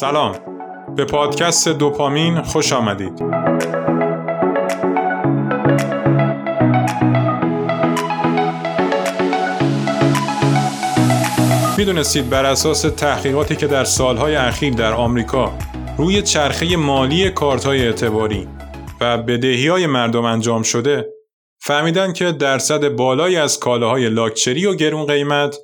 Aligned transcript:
سلام. 0.00 0.38
به 0.96 1.04
پادکست 1.04 1.68
دوپامین 1.68 2.42
خوش 2.42 2.72
آمدید. 2.72 3.22
می‌دونستید 11.78 12.30
بر 12.30 12.44
اساس 12.44 12.82
تحقیقاتی 12.82 13.56
که 13.56 13.66
در 13.66 13.84
سالهای 13.84 14.36
اخیر 14.36 14.74
در 14.74 14.92
آمریکا 14.92 15.52
روی 15.98 16.22
چرخه 16.22 16.76
مالی 16.76 17.30
کارتهای 17.30 17.86
اعتباری 17.86 18.48
و 19.00 19.18
بدهی 19.18 19.68
های 19.68 19.86
مردم 19.86 20.24
انجام 20.24 20.62
شده 20.62 21.06
فهمیدن 21.60 22.12
که 22.12 22.32
درصد 22.32 22.88
بالایی 22.88 23.36
از 23.36 23.60
کالاهای 23.60 24.08
لاکچری 24.08 24.66
و 24.66 24.74
گرون 24.74 25.06
قیمت 25.06 25.56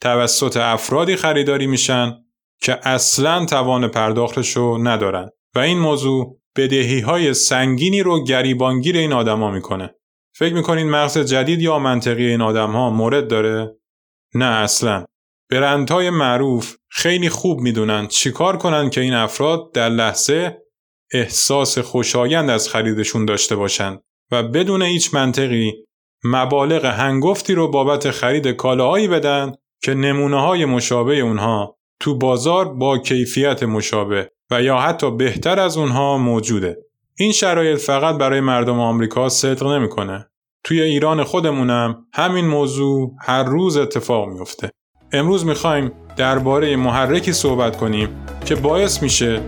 توسط 0.00 0.56
افرادی 0.56 1.16
خریداری 1.16 1.66
میشن 1.66 2.23
که 2.64 2.88
اصلا 2.88 3.46
توان 3.46 3.88
پرداختشو 3.88 4.78
ندارن 4.80 5.30
و 5.54 5.58
این 5.58 5.78
موضوع 5.78 6.40
بدهی 6.56 7.00
های 7.00 7.34
سنگینی 7.34 8.02
رو 8.02 8.24
گریبانگیر 8.24 8.96
این 8.96 9.12
آدما 9.12 9.50
می‌کنه. 9.50 9.94
فکر 10.36 10.54
می‌کنین 10.54 10.90
مغز 10.90 11.18
جدید 11.18 11.62
یا 11.62 11.78
منطقی 11.78 12.26
این 12.26 12.40
آدم 12.40 12.70
ها 12.70 12.90
مورد 12.90 13.28
داره؟ 13.28 13.76
نه 14.34 14.44
اصلا. 14.44 15.04
برندهای 15.50 16.10
معروف 16.10 16.76
خیلی 16.90 17.28
خوب 17.28 17.60
می‌دونن 17.60 18.06
چیکار 18.06 18.56
کنن 18.56 18.90
که 18.90 19.00
این 19.00 19.14
افراد 19.14 19.72
در 19.72 19.88
لحظه 19.88 20.58
احساس 21.12 21.78
خوشایند 21.78 22.50
از 22.50 22.68
خریدشون 22.68 23.24
داشته 23.24 23.56
باشند 23.56 24.00
و 24.32 24.42
بدون 24.42 24.82
هیچ 24.82 25.14
منطقی 25.14 25.72
مبالغ 26.24 26.84
هنگفتی 26.84 27.54
رو 27.54 27.70
بابت 27.70 28.10
خرید 28.10 28.48
کالاهایی 28.48 29.08
بدن 29.08 29.52
که 29.82 29.94
نمونه 29.94 30.40
های 30.40 30.64
مشابه 30.64 31.20
اونها 31.20 31.73
تو 32.00 32.18
بازار 32.18 32.74
با 32.74 32.98
کیفیت 32.98 33.62
مشابه 33.62 34.30
و 34.50 34.62
یا 34.62 34.78
حتی 34.78 35.10
بهتر 35.10 35.60
از 35.60 35.76
اونها 35.76 36.18
موجوده. 36.18 36.76
این 37.18 37.32
شرایط 37.32 37.78
فقط 37.78 38.16
برای 38.16 38.40
مردم 38.40 38.80
آمریکا 38.80 39.28
صدق 39.28 39.66
نمی‌کنه. 39.66 40.26
توی 40.64 40.82
ایران 40.82 41.24
خودمونم 41.24 42.06
همین 42.12 42.46
موضوع 42.46 43.14
هر 43.20 43.42
روز 43.42 43.76
اتفاق 43.76 44.28
میفته. 44.28 44.70
امروز 45.12 45.46
می‌خوایم 45.46 45.92
درباره 46.16 46.76
محرکی 46.76 47.32
صحبت 47.32 47.76
کنیم 47.76 48.08
که 48.46 48.54
باعث 48.54 49.02
میشه 49.02 49.40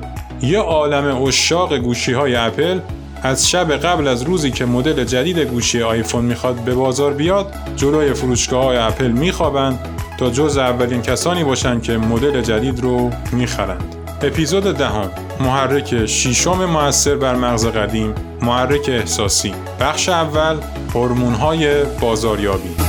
یه 0.43 0.59
عالم 0.59 1.23
اشاق 1.23 1.79
گوشی 1.79 2.13
های 2.13 2.35
اپل 2.35 2.81
از 3.23 3.49
شب 3.49 3.73
قبل 3.73 4.09
از 4.09 4.23
روزی 4.23 4.51
که 4.51 4.65
مدل 4.65 5.05
جدید 5.05 5.39
گوشی 5.39 5.83
آیفون 5.83 6.25
می‌خواد 6.25 6.57
به 6.57 6.75
بازار 6.75 7.13
بیاد 7.13 7.55
جلوی 7.77 8.15
فروشگاه 8.15 8.65
های 8.65 8.77
اپل 8.77 9.09
میخوابند 9.11 9.79
تا 10.19 10.31
جز 10.31 10.57
اولین 10.59 11.03
کسانی 11.03 11.45
باشند 11.45 11.83
که 11.83 11.93
مدل 11.93 12.43
جدید 12.43 12.81
رو 12.81 13.11
می‌خرند. 13.33 13.95
اپیزود 14.23 14.65
دهم 14.77 15.11
محرک 15.41 16.07
شیشم 16.07 16.65
موثر 16.65 17.17
بر 17.17 17.35
مغز 17.35 17.67
قدیم 17.67 18.15
محرک 18.43 18.89
احساسی. 18.89 19.55
بخش 19.81 20.09
اول 20.09 20.57
هورمون 20.95 21.35
های 21.35 21.85
بازاریابی. 22.01 22.86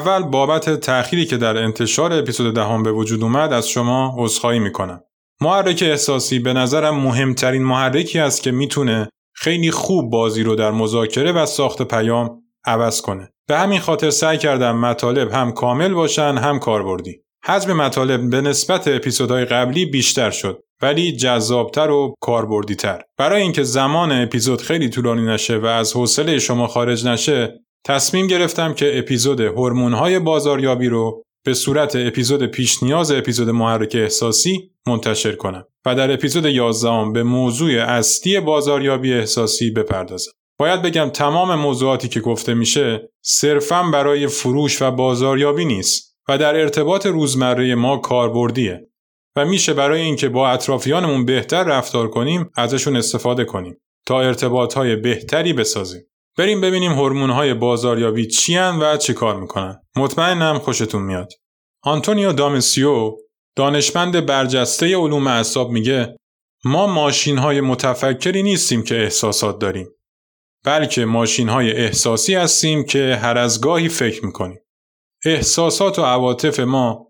اول 0.00 0.22
بابت 0.22 0.70
تأخیری 0.70 1.24
که 1.24 1.36
در 1.36 1.56
انتشار 1.56 2.12
اپیزود 2.12 2.54
دهم 2.54 2.82
به 2.82 2.92
وجود 2.92 3.22
اومد 3.22 3.52
از 3.52 3.68
شما 3.68 4.14
عذرخواهی 4.18 4.58
می‌کنم. 4.58 5.00
محرک 5.40 5.84
احساسی 5.86 6.38
به 6.38 6.52
نظرم 6.52 6.96
مهمترین 6.96 7.62
محرکی 7.62 8.18
است 8.18 8.42
که 8.42 8.50
می‌تونه 8.50 9.08
خیلی 9.34 9.70
خوب 9.70 10.10
بازی 10.10 10.42
رو 10.42 10.54
در 10.54 10.70
مذاکره 10.70 11.32
و 11.32 11.46
ساخت 11.46 11.82
پیام 11.82 12.42
عوض 12.64 13.00
کنه. 13.00 13.32
به 13.48 13.58
همین 13.58 13.80
خاطر 13.80 14.10
سعی 14.10 14.38
کردم 14.38 14.76
مطالب 14.76 15.32
هم 15.32 15.52
کامل 15.52 15.94
باشن 15.94 16.34
هم 16.38 16.58
کاربردی. 16.58 17.22
حجم 17.44 17.72
مطالب 17.72 18.30
به 18.30 18.40
نسبت 18.40 18.88
اپیزودهای 18.88 19.44
قبلی 19.44 19.86
بیشتر 19.86 20.30
شد 20.30 20.62
ولی 20.82 21.16
جذابتر 21.16 21.90
و 21.90 22.14
کاربردیتر. 22.20 23.02
برای 23.18 23.42
اینکه 23.42 23.62
زمان 23.62 24.12
اپیزود 24.12 24.60
خیلی 24.62 24.88
طولانی 24.88 25.26
نشه 25.26 25.58
و 25.58 25.66
از 25.66 25.96
حوصله 25.96 26.38
شما 26.38 26.66
خارج 26.66 27.06
نشه 27.06 27.60
تصمیم 27.84 28.26
گرفتم 28.26 28.74
که 28.74 28.98
اپیزود 28.98 29.40
های 29.40 30.18
بازاریابی 30.18 30.88
رو 30.88 31.24
به 31.44 31.54
صورت 31.54 31.96
اپیزود 31.96 32.46
پیش 32.46 32.82
نیاز 32.82 33.10
اپیزود 33.10 33.48
محرک 33.48 33.96
احساسی 33.98 34.70
منتشر 34.86 35.32
کنم 35.32 35.64
و 35.86 35.94
در 35.94 36.12
اپیزود 36.12 36.44
11 36.44 37.12
به 37.12 37.22
موضوع 37.22 37.72
اصلی 37.72 38.40
بازاریابی 38.40 39.12
احساسی 39.12 39.70
بپردازم. 39.70 40.30
باید 40.58 40.82
بگم 40.82 41.08
تمام 41.08 41.54
موضوعاتی 41.54 42.08
که 42.08 42.20
گفته 42.20 42.54
میشه 42.54 43.10
صرفا 43.22 43.82
برای 43.82 44.26
فروش 44.26 44.82
و 44.82 44.90
بازاریابی 44.90 45.64
نیست 45.64 46.16
و 46.28 46.38
در 46.38 46.56
ارتباط 46.56 47.06
روزمره 47.06 47.74
ما 47.74 47.96
کاربردیه 47.96 48.88
و 49.36 49.44
میشه 49.44 49.74
برای 49.74 50.00
اینکه 50.00 50.28
با 50.28 50.48
اطرافیانمون 50.48 51.24
بهتر 51.24 51.64
رفتار 51.64 52.10
کنیم 52.10 52.50
ازشون 52.56 52.96
استفاده 52.96 53.44
کنیم 53.44 53.76
تا 54.06 54.20
ارتباط 54.20 54.74
های 54.74 54.96
بهتری 54.96 55.52
بسازیم. 55.52 56.02
بریم 56.40 56.60
ببینیم 56.60 56.92
هورمون 56.92 57.30
های 57.30 57.54
بازاریابی 57.54 58.26
چی 58.26 58.58
و 58.58 58.96
چی 58.96 59.14
کار 59.14 59.40
می‌کنن. 59.40 59.82
مطمئنم 59.96 60.58
خوشتون 60.58 61.02
میاد. 61.02 61.32
آنتونیو 61.82 62.32
دامسیو 62.32 63.16
دانشمند 63.56 64.26
برجسته 64.26 64.96
علوم 64.96 65.26
اعصاب 65.26 65.70
میگه 65.70 66.16
ما 66.64 66.86
ماشین 66.86 67.38
های 67.38 67.60
متفکری 67.60 68.42
نیستیم 68.42 68.82
که 68.82 69.02
احساسات 69.02 69.58
داریم. 69.58 69.88
بلکه 70.64 71.04
ماشین 71.04 71.48
های 71.48 71.72
احساسی 71.72 72.34
هستیم 72.34 72.84
که 72.84 73.18
هر 73.22 73.38
از 73.38 73.60
گاهی 73.60 73.88
فکر 73.88 74.26
می‌کنیم. 74.26 74.58
احساسات 75.24 75.98
و 75.98 76.02
عواطف 76.02 76.60
ما 76.60 77.06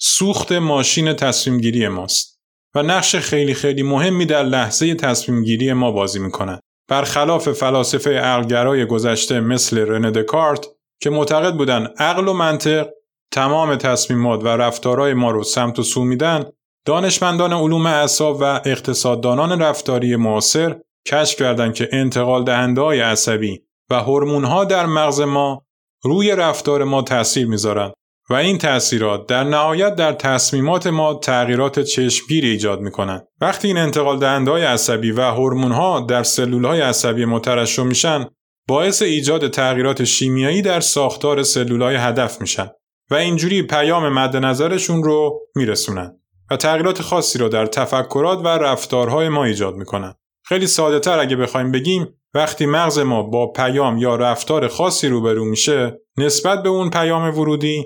سوخت 0.00 0.52
ماشین 0.52 1.12
تصمیم 1.12 1.60
گیری 1.60 1.88
ماست 1.88 2.40
و 2.74 2.82
نقش 2.82 3.16
خیلی 3.16 3.54
خیلی 3.54 3.82
مهمی 3.82 4.26
در 4.26 4.42
لحظه 4.42 4.94
تصمیم 4.94 5.44
گیری 5.44 5.72
ما 5.72 5.90
بازی 5.90 6.18
می‌کنن. 6.18 6.60
برخلاف 6.88 7.52
فلاسفه 7.52 8.10
عقلگرای 8.10 8.86
گذشته 8.86 9.40
مثل 9.40 9.78
رنه 9.78 10.10
دکارت 10.10 10.66
که 11.00 11.10
معتقد 11.10 11.54
بودن 11.54 11.86
عقل 11.98 12.28
و 12.28 12.32
منطق 12.32 12.88
تمام 13.32 13.76
تصمیمات 13.76 14.44
و 14.44 14.48
رفتارهای 14.48 15.14
ما 15.14 15.30
رو 15.30 15.42
سمت 15.42 15.78
و 15.78 15.82
سو 15.82 16.04
میدن 16.04 16.44
دانشمندان 16.86 17.52
علوم 17.52 17.86
اعصاب 17.86 18.36
و 18.40 18.60
اقتصاددانان 18.64 19.62
رفتاری 19.62 20.16
معاصر 20.16 20.76
کشف 21.08 21.38
کردند 21.38 21.74
که 21.74 21.88
انتقال 21.92 22.44
دهنده 22.44 22.80
های 22.80 23.00
عصبی 23.00 23.62
و 23.90 23.94
هورمون 23.94 24.64
در 24.64 24.86
مغز 24.86 25.20
ما 25.20 25.62
روی 26.02 26.36
رفتار 26.36 26.84
ما 26.84 27.02
تاثیر 27.02 27.46
می‌ذارن. 27.46 27.92
و 28.30 28.34
این 28.34 28.58
تأثیرات 28.58 29.26
در 29.26 29.44
نهایت 29.44 29.94
در 29.94 30.12
تصمیمات 30.12 30.86
ما 30.86 31.14
تغییرات 31.14 31.80
چشمگیری 31.80 32.50
ایجاد 32.50 32.80
می‌کنن. 32.80 33.22
وقتی 33.40 33.68
این 33.68 33.78
انتقال 33.78 34.18
دهنده 34.18 34.50
های 34.50 34.64
عصبی 34.64 35.12
و 35.12 35.20
هورمون 35.20 35.72
ها 35.72 36.00
در 36.00 36.22
سلول 36.22 36.64
های 36.64 36.80
عصبی 36.80 37.24
مترشح 37.24 37.82
میشن، 37.82 38.26
باعث 38.68 39.02
ایجاد 39.02 39.48
تغییرات 39.48 40.04
شیمیایی 40.04 40.62
در 40.62 40.80
ساختار 40.80 41.42
سلول 41.42 41.82
های 41.82 41.96
هدف 41.96 42.40
میشن 42.40 42.68
و 43.10 43.14
اینجوری 43.14 43.62
پیام 43.62 44.08
مد 44.08 44.36
نظرشون 44.36 45.02
رو 45.02 45.40
میرسونن 45.56 46.20
و 46.50 46.56
تغییرات 46.56 47.02
خاصی 47.02 47.38
رو 47.38 47.48
در 47.48 47.66
تفکرات 47.66 48.38
و 48.38 48.48
رفتارهای 48.48 49.28
ما 49.28 49.44
ایجاد 49.44 49.74
می‌کنن. 49.74 50.14
خیلی 50.46 50.66
ساده 50.66 51.00
تر 51.00 51.18
اگه 51.18 51.36
بخوایم 51.36 51.72
بگیم 51.72 52.08
وقتی 52.34 52.66
مغز 52.66 52.98
ما 52.98 53.22
با 53.22 53.52
پیام 53.52 53.98
یا 53.98 54.16
رفتار 54.16 54.68
خاصی 54.68 55.08
روبرو 55.08 55.44
میشه 55.44 56.00
نسبت 56.18 56.62
به 56.62 56.68
اون 56.68 56.90
پیام 56.90 57.38
ورودی 57.38 57.84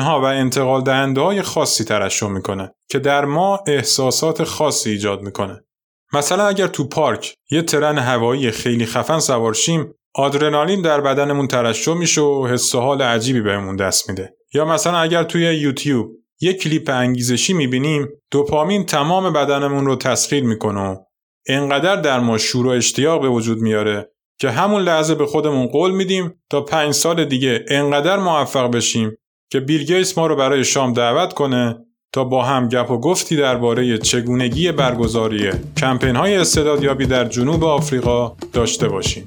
ها 0.00 0.20
و 0.20 0.24
انتقال 0.24 0.82
دهنده 0.82 1.20
های 1.20 1.42
خاصی 1.42 1.84
ترشح 1.84 2.26
می‌کنه 2.26 2.74
که 2.90 2.98
در 2.98 3.24
ما 3.24 3.60
احساسات 3.66 4.44
خاصی 4.44 4.90
ایجاد 4.90 5.22
می‌کنه. 5.22 5.64
مثلا 6.12 6.46
اگر 6.46 6.66
تو 6.66 6.88
پارک 6.88 7.34
یه 7.50 7.62
ترن 7.62 7.98
هوایی 7.98 8.50
خیلی 8.50 8.86
خفن 8.86 9.18
سوارشیم 9.18 9.94
آدرنالین 10.14 10.82
در 10.82 11.00
بدنمون 11.00 11.48
ترشح 11.48 11.94
میشه 11.94 12.20
و 12.20 12.46
حس 12.46 12.74
و 12.74 12.80
حال 12.80 13.02
عجیبی 13.02 13.40
بهمون 13.40 13.76
دست 13.76 14.10
میده. 14.10 14.34
یا 14.54 14.64
مثلا 14.64 14.98
اگر 14.98 15.24
توی 15.24 15.42
یوتیوب 15.42 16.10
یه 16.40 16.52
کلیپ 16.52 16.90
انگیزشی 16.90 17.52
می‌بینیم 17.52 18.08
دوپامین 18.30 18.86
تمام 18.86 19.32
بدنمون 19.32 19.86
رو 19.86 19.96
تسخیر 19.96 20.44
می‌کنه 20.44 20.98
انقدر 21.48 21.96
در 21.96 22.20
ما 22.20 22.38
شور 22.38 22.66
و 22.66 22.70
اشتیاق 22.70 23.20
به 23.22 23.28
وجود 23.28 23.58
میاره 23.58 24.12
که 24.40 24.50
همون 24.50 24.82
لحظه 24.82 25.14
به 25.14 25.26
خودمون 25.26 25.66
قول 25.66 25.90
میدیم 25.90 26.34
تا 26.50 26.60
پنج 26.60 26.94
سال 26.94 27.24
دیگه 27.24 27.64
انقدر 27.68 28.16
موفق 28.16 28.70
بشیم 28.70 29.16
که 29.52 29.60
بیل 29.60 29.84
گیتس 29.84 30.18
ما 30.18 30.26
رو 30.26 30.36
برای 30.36 30.64
شام 30.64 30.92
دعوت 30.92 31.32
کنه 31.32 31.78
تا 32.12 32.24
با 32.24 32.42
هم 32.42 32.68
گپ 32.68 32.90
و 32.90 32.98
گفتی 32.98 33.36
درباره 33.36 33.98
چگونگی 33.98 34.72
برگزاری 34.72 35.50
کمپین 35.76 36.16
های 36.16 36.36
استعدادیابی 36.36 37.06
در 37.06 37.24
جنوب 37.24 37.64
آفریقا 37.64 38.32
داشته 38.52 38.88
باشیم. 38.88 39.24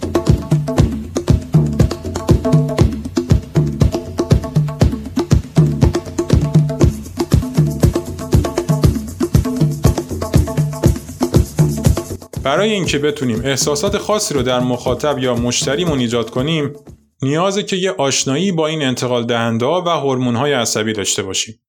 برای 12.46 12.72
اینکه 12.72 13.00
بتونیم 13.00 13.42
احساسات 13.46 13.98
خاصی 13.98 14.34
رو 14.34 14.42
در 14.42 14.60
مخاطب 14.60 15.20
یا 15.20 15.36
مشتریمون 15.36 16.00
ایجاد 16.00 16.30
کنیم 16.30 16.74
نیازه 17.22 17.64
که 17.64 17.76
یه 17.76 17.92
آشنایی 17.92 18.52
با 18.52 18.68
این 18.68 18.82
انتقال 18.82 19.26
دهنده 19.26 19.66
و 19.66 19.90
هورمون 19.90 20.36
های 20.36 20.54
عصبی 20.54 20.94
داشته 20.94 21.24
باشیم 21.24 21.62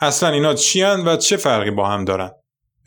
اصلا 0.00 0.28
اینا 0.28 0.54
چی 0.54 0.82
و 0.82 1.16
چه 1.16 1.36
فرقی 1.36 1.70
با 1.70 1.88
هم 1.88 2.04
دارن 2.04 2.30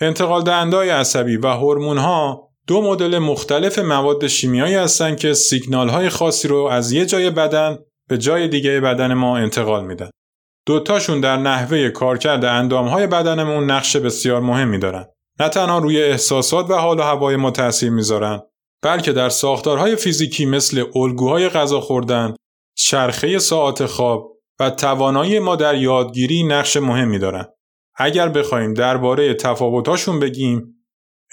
انتقال 0.02 0.44
دهنده 0.44 0.94
عصبی 0.94 1.38
و 1.38 1.48
هورمون 1.48 1.98
ها 1.98 2.50
دو 2.68 2.82
مدل 2.82 3.18
مختلف 3.18 3.80
مواد 3.80 4.28
شیمیایی 4.28 4.76
هستند 4.76 5.18
که 5.18 5.34
سیگنال 5.34 5.90
های 5.90 6.10
خاصی 6.10 6.48
رو 6.48 6.58
از 6.58 6.92
یه 6.92 7.06
جای 7.06 7.30
بدن 7.30 7.78
به 8.10 8.18
جای 8.18 8.48
دیگه 8.48 8.80
بدن 8.80 9.14
ما 9.14 9.38
انتقال 9.38 9.86
میدن. 9.86 10.10
دوتاشون 10.66 11.22
در 11.22 11.38
نحوه 11.38 11.90
کارکرد 11.90 12.46
اندام 12.46 12.88
های 12.88 13.08
بدنمون 13.08 13.72
نقش 13.72 13.98
بسیار 13.98 14.42
مهمی 14.42 14.80
دارن. 14.80 15.06
نه 15.40 15.50
تنها 15.50 15.78
روی 15.78 16.04
احساسات 16.04 16.70
و 16.70 16.74
حال 16.74 17.00
و 17.00 17.02
هوای 17.02 17.36
ما 17.36 17.52
تاثیر 17.52 17.90
می‌ذارن 17.90 18.42
بلکه 18.84 19.14
در 19.14 19.30
ساختارهای 19.30 19.96
فیزیکی 19.96 20.46
مثل 20.46 20.84
الگوهای 20.96 21.50
غذا 21.50 21.82
خوردن، 21.82 22.36
چرخه 22.78 23.40
ساعت 23.40 23.86
خواب 23.86 24.32
و 24.60 24.70
توانایی 24.70 25.40
ما 25.40 25.56
در 25.56 25.76
یادگیری 25.76 26.44
نقش 26.44 26.78
مهمی 26.78 27.20
دارن. 27.20 27.46
اگر 27.98 28.30
بخوایم 28.30 28.74
درباره 28.74 29.34
تفاوتاشون 29.34 30.20
بگیم 30.20 30.76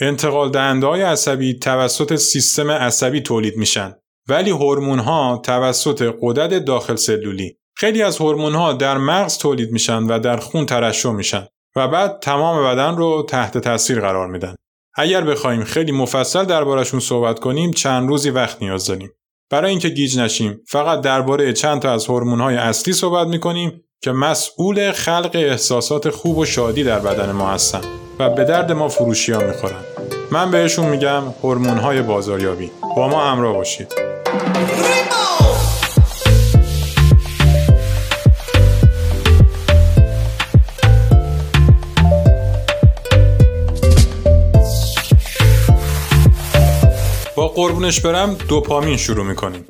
انتقال 0.01 0.51
دهنده 0.51 0.87
های 0.87 1.03
عصبی 1.03 1.59
توسط 1.59 2.17
سیستم 2.17 2.71
عصبی 2.71 3.21
تولید 3.21 3.57
میشن 3.57 3.95
ولی 4.29 4.51
هورمون 4.51 4.99
ها 4.99 5.43
توسط 5.45 6.15
قدرت 6.21 6.65
داخل 6.65 6.97
سلولی 6.97 7.59
خیلی 7.77 8.03
از 8.03 8.19
هورمون 8.19 8.55
ها 8.55 8.73
در 8.73 8.99
مغز 8.99 9.39
تولید 9.39 9.73
میشن 9.73 10.03
و 10.03 10.19
در 10.19 10.37
خون 10.37 10.67
ترشح 10.67 11.11
میشن 11.11 11.47
و 11.77 11.89
بعد 11.89 12.19
تمام 12.19 12.65
بدن 12.65 12.97
رو 12.97 13.27
تحت 13.29 13.59
تاثیر 13.59 14.01
قرار 14.01 14.27
میدن. 14.27 14.55
اگر 14.97 15.21
بخوایم 15.21 15.65
خیلی 15.65 15.93
مفصل 15.93 16.45
دربارشون 16.45 17.01
صحبت 17.01 17.41
کنیم 17.41 17.71
چند 17.71 18.09
روزی 18.09 18.31
وقت 18.31 18.63
نیاز 18.63 18.87
داریم. 18.87 19.11
برای 19.51 19.71
اینکه 19.71 19.89
گیج 19.89 20.19
نشیم 20.19 20.61
فقط 20.69 21.01
درباره 21.01 21.53
چند 21.53 21.83
تا 21.83 21.93
از 21.93 22.07
هورمون 22.07 22.41
های 22.41 22.57
اصلی 22.57 22.93
صحبت 22.93 23.27
می‌کنیم 23.27 23.83
که 24.03 24.13
مسئول 24.13 24.93
خلق 24.93 25.31
احساسات 25.35 26.11
خوب 26.11 26.39
و 26.39 26.45
شادی 26.45 26.85
در 26.85 26.99
بدن 26.99 27.33
ما 27.33 27.51
هستن 27.51 27.81
و 28.19 28.31
به 28.31 28.45
درد 28.45 28.73
ما 28.73 28.89
فروشی 28.89 29.33
ها 29.33 29.41
می‌خورن. 29.41 29.85
من 30.31 30.51
بهشون 30.51 30.87
میگم 30.87 31.23
هورمون 31.43 31.79
های 31.79 32.03
بازاریابی. 32.03 32.71
با 32.97 33.09
ما 33.09 33.25
همراه 33.25 33.55
باشید. 33.55 33.95
قربونش 47.55 48.01
برم 48.01 48.35
دوپامین 48.49 48.97
شروع 48.97 49.27
می‌کنیم 49.27 49.67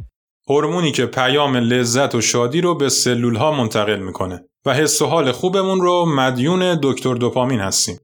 هورمونی 0.49 0.93
که 0.93 1.07
پیام 1.07 1.57
لذت 1.57 2.15
و 2.15 2.21
شادی 2.21 2.61
رو 2.61 2.75
به 2.75 2.89
سلول 2.89 3.37
ها 3.37 3.53
منتقل 3.53 3.99
می‌کنه 3.99 4.45
و 4.67 4.75
حس 4.75 5.03
و 5.03 5.07
حال 5.07 5.33
خوبمون 5.33 5.81
رو 5.81 6.07
مدیون 6.17 6.79
دکتر 6.83 7.15
دوپامین 7.15 7.61
هستیم. 7.61 7.99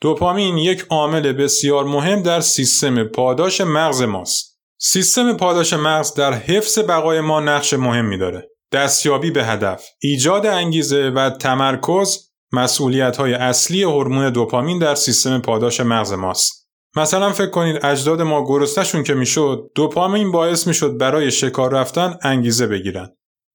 دوپامین 0.00 0.58
یک 0.58 0.86
عامل 0.90 1.32
بسیار 1.32 1.84
مهم 1.84 2.22
در 2.22 2.40
سیستم 2.40 3.04
پاداش 3.04 3.60
مغز 3.60 4.02
ماست. 4.02 4.58
سیستم 4.80 5.36
پاداش 5.36 5.72
مغز 5.72 6.14
در 6.14 6.32
حفظ 6.32 6.78
بقای 6.78 7.20
ما 7.20 7.40
نقش 7.40 7.74
مهمی 7.74 8.18
داره. 8.18 8.48
دستیابی 8.72 9.30
به 9.30 9.44
هدف، 9.44 9.84
ایجاد 10.02 10.46
انگیزه 10.46 11.12
و 11.16 11.30
تمرکز 11.30 12.28
مسئولیت 12.52 13.16
های 13.16 13.34
اصلی 13.34 13.82
هورمون 13.82 14.30
دوپامین 14.30 14.78
در 14.78 14.94
سیستم 14.94 15.38
پاداش 15.38 15.80
مغز 15.80 16.12
ماست. 16.12 16.67
مثلا 16.98 17.32
فکر 17.32 17.50
کنید 17.50 17.86
اجداد 17.86 18.22
ما 18.22 18.44
گرسنهشون 18.44 19.02
که 19.02 19.14
می‌شد 19.14 19.70
دوپامین 19.74 20.32
باعث 20.32 20.66
می‌شد 20.66 20.98
برای 20.98 21.30
شکار 21.30 21.72
رفتن 21.72 22.18
انگیزه 22.22 22.66
بگیرن 22.66 23.08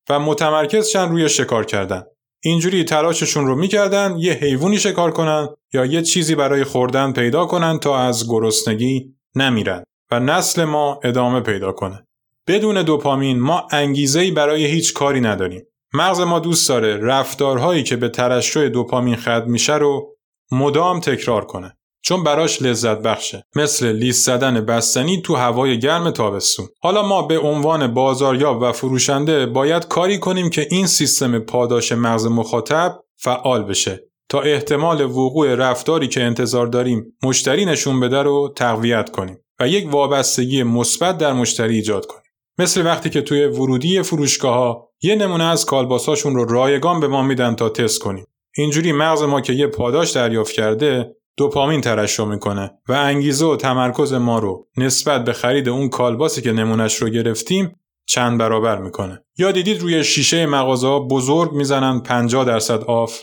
و 0.10 0.20
متمرکز 0.20 0.96
روی 0.96 1.30
شکار 1.30 1.66
کردن. 1.66 2.04
اینجوری 2.44 2.84
تلاششون 2.84 3.48
رو 3.48 3.56
می‌کردن 3.56 4.16
یه 4.18 4.34
حیوانی 4.34 4.78
شکار 4.78 5.12
کنن 5.12 5.48
یا 5.74 5.86
یه 5.86 6.02
چیزی 6.02 6.36
برای 6.36 6.64
خوردن 6.64 7.14
پیدا 7.14 7.46
کنن 7.46 7.80
تا 7.80 7.98
از 7.98 8.30
گرسنگی 8.30 9.16
نمیرن 9.36 9.84
و 10.12 10.20
نسل 10.20 10.64
ما 10.64 11.00
ادامه 11.04 11.40
پیدا 11.40 11.72
کنه. 11.72 12.08
بدون 12.48 12.84
دوپامین 12.84 13.40
ما 13.40 13.68
انگیزه‌ای 13.72 14.32
برای 14.32 14.66
هیچ 14.66 14.94
کاری 14.94 15.22
نداریم. 15.22 15.66
مغز 15.94 16.20
ما 16.20 16.40
دوست 16.40 16.70
داره 16.70 16.98
رفتارهایی 16.98 17.84
که 17.84 17.96
به 17.96 18.10
ترشح 18.10 18.68
دوپامین 18.68 19.16
ختم 19.16 19.46
میشه 19.48 19.76
رو 19.76 20.16
مدام 20.52 21.00
تکرار 21.00 21.46
کنه. 21.46 21.78
چون 22.06 22.24
براش 22.24 22.62
لذت 22.62 23.02
بخشه. 23.02 23.46
مثل 23.56 23.92
لیست 23.92 24.26
زدن 24.26 24.66
بستنی 24.66 25.22
تو 25.22 25.36
هوای 25.36 25.80
گرم 25.80 26.12
تابستون. 26.12 26.68
حالا 26.82 27.08
ما 27.08 27.22
به 27.22 27.40
عنوان 27.40 27.94
بازاریاب 27.94 28.62
و 28.62 28.72
فروشنده 28.72 29.46
باید 29.46 29.88
کاری 29.88 30.20
کنیم 30.20 30.50
که 30.50 30.68
این 30.72 30.88
سیستم 30.88 31.40
پاداش 31.40 31.92
مغز 31.92 32.26
مخاطب 32.26 33.00
فعال 33.18 33.64
بشه. 33.64 34.04
تا 34.30 34.42
احتمال 34.42 35.02
وقوع 35.02 35.56
رفتاری 35.56 36.08
که 36.08 36.24
انتظار 36.24 36.68
داریم 36.68 37.18
مشتری 37.24 37.66
نشون 37.66 38.00
بده 38.00 38.22
رو 38.22 38.54
تقویت 38.56 39.12
کنیم 39.12 39.38
و 39.60 39.68
یک 39.68 39.94
وابستگی 39.94 40.64
مثبت 40.64 41.18
در 41.18 41.34
مشتری 41.34 41.76
ایجاد 41.76 42.06
کنیم. 42.06 42.24
مثل 42.58 42.86
وقتی 42.86 43.10
که 43.10 43.22
توی 43.22 43.46
ورودی 43.46 44.02
فروشگاه 44.02 44.56
ها 44.56 44.90
یه 45.02 45.16
نمونه 45.16 45.44
از 45.44 45.66
کالباساشون 45.66 46.36
رو 46.36 46.46
رایگان 46.46 47.00
به 47.00 47.08
ما 47.08 47.22
میدن 47.22 47.56
تا 47.56 47.70
تست 47.70 48.00
کنیم. 48.00 48.26
اینجوری 48.58 48.92
مغز 48.92 49.22
ما 49.22 49.42
که 49.42 49.54
یه 49.54 49.68
پاداش 49.68 50.12
دریافت 50.12 50.52
کرده 50.52 51.16
دوپامین 51.38 51.82
ترشح 51.82 52.24
می‌کنه 52.24 52.72
و 52.88 52.94
انگیزه 52.94 53.46
و 53.46 53.56
تمرکز 53.56 54.14
ما 54.14 54.40
رو 54.40 54.68
نسبت 54.78 55.26
به 55.26 55.34
خرید 55.34 55.70
اون 55.70 55.90
کالباسی 55.90 56.42
که 56.42 56.52
نمونش 56.52 56.96
رو 56.96 57.10
گرفتیم 57.10 57.80
چند 58.06 58.40
برابر 58.40 58.78
می‌کنه. 58.78 59.24
یا 59.38 59.52
دیدید 59.52 59.82
روی 59.82 60.04
شیشه 60.04 60.46
مغازه 60.46 61.00
بزرگ 61.00 61.52
می‌زنن 61.52 62.00
50 62.00 62.46
درصد 62.46 62.84
آف. 62.84 63.20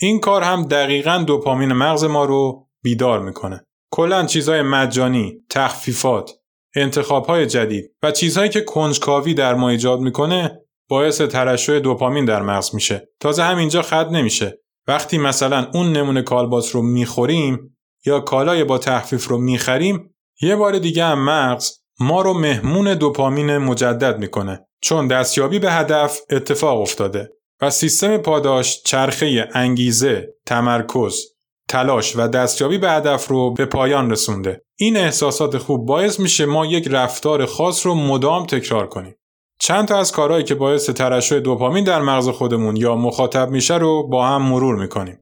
این 0.00 0.20
کار 0.20 0.42
هم 0.42 0.64
دقیقا 0.64 1.24
دوپامین 1.26 1.72
مغز 1.72 2.04
ما 2.04 2.24
رو 2.24 2.68
بیدار 2.82 3.20
می‌کنه. 3.20 3.66
کلا 3.90 4.26
چیزهای 4.26 4.62
مجانی 4.62 5.34
تخفیفات 5.50 6.30
انتخابهای 6.76 7.46
جدید 7.46 7.84
و 8.02 8.10
چیزهایی 8.10 8.50
که 8.50 8.60
کنجکاوی 8.60 9.34
در 9.34 9.54
ما 9.54 9.68
ایجاد 9.68 10.00
می‌کنه 10.00 10.60
باعث 10.88 11.20
ترشح 11.20 11.78
دوپامین 11.78 12.24
در 12.24 12.42
مغز 12.42 12.74
میشه. 12.74 13.08
تازه 13.20 13.42
همینجا 13.42 13.82
خط 13.82 14.06
نمیشه. 14.06 14.58
وقتی 14.88 15.18
مثلا 15.18 15.66
اون 15.74 15.92
نمونه 15.92 16.22
کالباس 16.22 16.74
رو 16.74 16.82
می‌خوریم 16.82 17.76
یا 18.06 18.20
کالای 18.20 18.64
با 18.64 18.78
تخفیف 18.78 19.28
رو 19.28 19.38
می‌خریم 19.38 20.14
یه 20.42 20.56
بار 20.56 20.78
دیگه 20.78 21.04
هم 21.04 21.24
مغز 21.24 21.70
ما 22.00 22.22
رو 22.22 22.34
مهمون 22.34 22.94
دوپامین 22.94 23.58
مجدد 23.58 24.18
می‌کنه 24.18 24.66
چون 24.82 25.08
دستیابی 25.08 25.58
به 25.58 25.72
هدف 25.72 26.18
اتفاق 26.30 26.80
افتاده 26.80 27.30
و 27.60 27.70
سیستم 27.70 28.16
پاداش 28.16 28.82
چرخه 28.82 29.48
انگیزه، 29.54 30.28
تمرکز، 30.46 31.24
تلاش 31.68 32.16
و 32.16 32.28
دستیابی 32.28 32.78
به 32.78 32.90
هدف 32.90 33.28
رو 33.28 33.54
به 33.54 33.66
پایان 33.66 34.10
رسونده. 34.10 34.62
این 34.78 34.96
احساسات 34.96 35.58
خوب 35.58 35.86
باعث 35.86 36.20
میشه 36.20 36.46
ما 36.46 36.66
یک 36.66 36.88
رفتار 36.90 37.46
خاص 37.46 37.86
رو 37.86 37.94
مدام 37.94 38.46
تکرار 38.46 38.86
کنیم. 38.86 39.14
چند 39.62 39.88
تا 39.88 39.98
از 39.98 40.12
کارهایی 40.12 40.44
که 40.44 40.54
باعث 40.54 40.90
ترشح 40.90 41.38
دوپامین 41.38 41.84
در 41.84 42.02
مغز 42.02 42.28
خودمون 42.28 42.76
یا 42.76 42.96
مخاطب 42.96 43.50
میشه 43.50 43.76
رو 43.76 44.08
با 44.08 44.28
هم 44.28 44.42
مرور 44.42 44.76
می‌کنیم. 44.76 45.18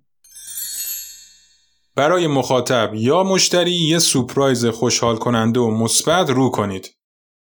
برای 1.94 2.26
مخاطب 2.26 2.94
یا 2.94 3.22
مشتری 3.22 3.70
یه 3.70 3.98
سپرایز 3.98 4.66
خوشحال 4.66 5.16
کننده 5.16 5.60
و 5.60 5.70
مثبت 5.70 6.30
رو 6.30 6.50
کنید. 6.50 6.96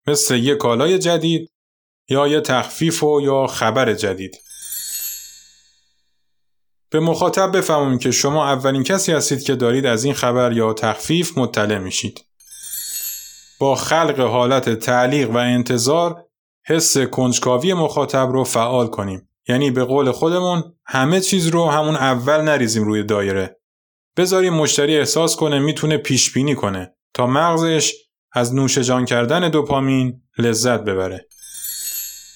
مثل 0.06 0.36
یه 0.36 0.54
کالای 0.54 0.98
جدید 0.98 1.50
یا 2.08 2.28
یه 2.28 2.40
تخفیف 2.40 3.02
و 3.02 3.20
یا 3.20 3.46
خبر 3.46 3.94
جدید. 3.94 4.36
به 6.90 7.00
مخاطب 7.00 7.56
بفهمیم 7.56 7.98
که 7.98 8.10
شما 8.10 8.48
اولین 8.48 8.82
کسی 8.84 9.12
هستید 9.12 9.42
که 9.42 9.54
دارید 9.54 9.86
از 9.86 10.04
این 10.04 10.14
خبر 10.14 10.52
یا 10.52 10.72
تخفیف 10.72 11.38
مطلع 11.38 11.78
میشید. 11.78 12.24
با 13.58 13.74
خلق 13.74 14.20
حالت 14.20 14.78
تعلیق 14.78 15.30
و 15.30 15.36
انتظار 15.36 16.29
حس 16.66 16.98
کنجکاوی 16.98 17.74
مخاطب 17.74 18.28
رو 18.32 18.44
فعال 18.44 18.86
کنیم. 18.86 19.28
یعنی 19.48 19.70
به 19.70 19.84
قول 19.84 20.10
خودمون 20.10 20.64
همه 20.86 21.20
چیز 21.20 21.46
رو 21.46 21.66
همون 21.66 21.96
اول 21.96 22.40
نریزیم 22.40 22.84
روی 22.84 23.02
دایره. 23.02 23.60
بذاریم 24.16 24.54
مشتری 24.54 24.98
احساس 24.98 25.36
کنه 25.36 25.58
می‌تونه 25.58 25.96
پیش 25.96 26.32
بینی 26.32 26.54
کنه 26.54 26.94
تا 27.14 27.26
مغزش 27.26 27.92
از 28.32 28.54
نوش 28.54 28.78
جان 28.78 29.04
کردن 29.04 29.48
دوپامین 29.48 30.22
لذت 30.38 30.80
ببره. 30.80 31.26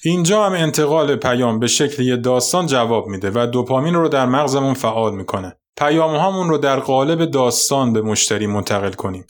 اینجا 0.03 0.45
هم 0.45 0.53
انتقال 0.53 1.15
پیام 1.15 1.59
به 1.59 1.67
شکل 1.67 2.03
یه 2.03 2.15
داستان 2.15 2.67
جواب 2.67 3.07
میده 3.07 3.31
و 3.33 3.47
دوپامین 3.47 3.93
رو 3.93 4.09
در 4.09 4.25
مغزمون 4.25 4.73
فعال 4.73 5.15
می‌کنه. 5.15 5.57
پیام 5.77 6.15
هامون 6.15 6.49
رو 6.49 6.57
در 6.57 6.79
قالب 6.79 7.25
داستان 7.25 7.93
به 7.93 8.01
مشتری 8.01 8.47
منتقل 8.47 8.91
کنیم. 8.91 9.25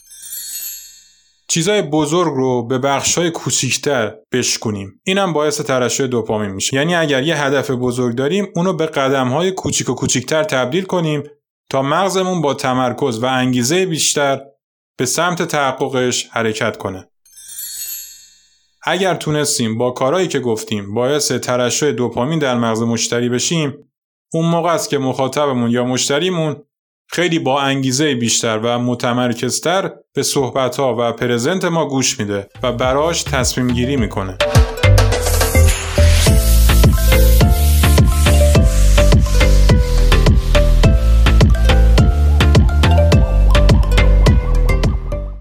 چیزای 1.48 1.82
بزرگ 1.82 2.32
رو 2.34 2.66
به 2.66 2.78
بخشای 2.78 3.30
کوچیکتر 3.30 4.14
بشکنیم 4.32 5.00
اینم 5.04 5.32
باعث 5.32 5.60
ترشح 5.60 6.06
دوپامین 6.06 6.50
میشه 6.50 6.76
یعنی 6.76 6.94
اگر 6.94 7.22
یه 7.22 7.42
هدف 7.42 7.70
بزرگ 7.70 8.14
داریم 8.14 8.48
اونو 8.54 8.72
به 8.72 8.86
قدمهای 8.86 9.52
کوچیک 9.52 9.88
و 9.88 9.94
کوچیکتر 9.94 10.44
تبدیل 10.44 10.84
کنیم 10.84 11.22
تا 11.70 11.82
مغزمون 11.82 12.42
با 12.42 12.54
تمرکز 12.54 13.22
و 13.22 13.26
انگیزه 13.26 13.86
بیشتر 13.86 14.40
به 14.98 15.06
سمت 15.06 15.42
تحققش 15.42 16.28
حرکت 16.30 16.76
کنه. 16.76 17.08
اگر 18.82 19.14
تونستیم 19.14 19.78
با 19.78 19.90
کارهایی 19.90 20.28
که 20.28 20.40
گفتیم 20.40 20.94
باعث 20.94 21.32
ترشح 21.32 21.90
دوپامین 21.90 22.38
در 22.38 22.54
مغز 22.54 22.82
مشتری 22.82 23.28
بشیم 23.28 23.90
اون 24.32 24.46
موقع 24.46 24.70
است 24.70 24.90
که 24.90 24.98
مخاطبمون 24.98 25.70
یا 25.70 25.84
مشتریمون 25.84 26.65
خیلی 27.08 27.38
با 27.38 27.60
انگیزه 27.60 28.14
بیشتر 28.14 28.58
و 28.62 28.78
متمرکزتر 28.78 29.90
به 30.14 30.22
صحبتها 30.22 30.96
و 30.98 31.12
پرزنت 31.12 31.64
ما 31.64 31.88
گوش 31.88 32.20
میده 32.20 32.48
و 32.62 32.72
براش 32.72 33.22
تصمیم 33.22 33.68
گیری 33.68 33.96
می‌کنه. 33.96 34.38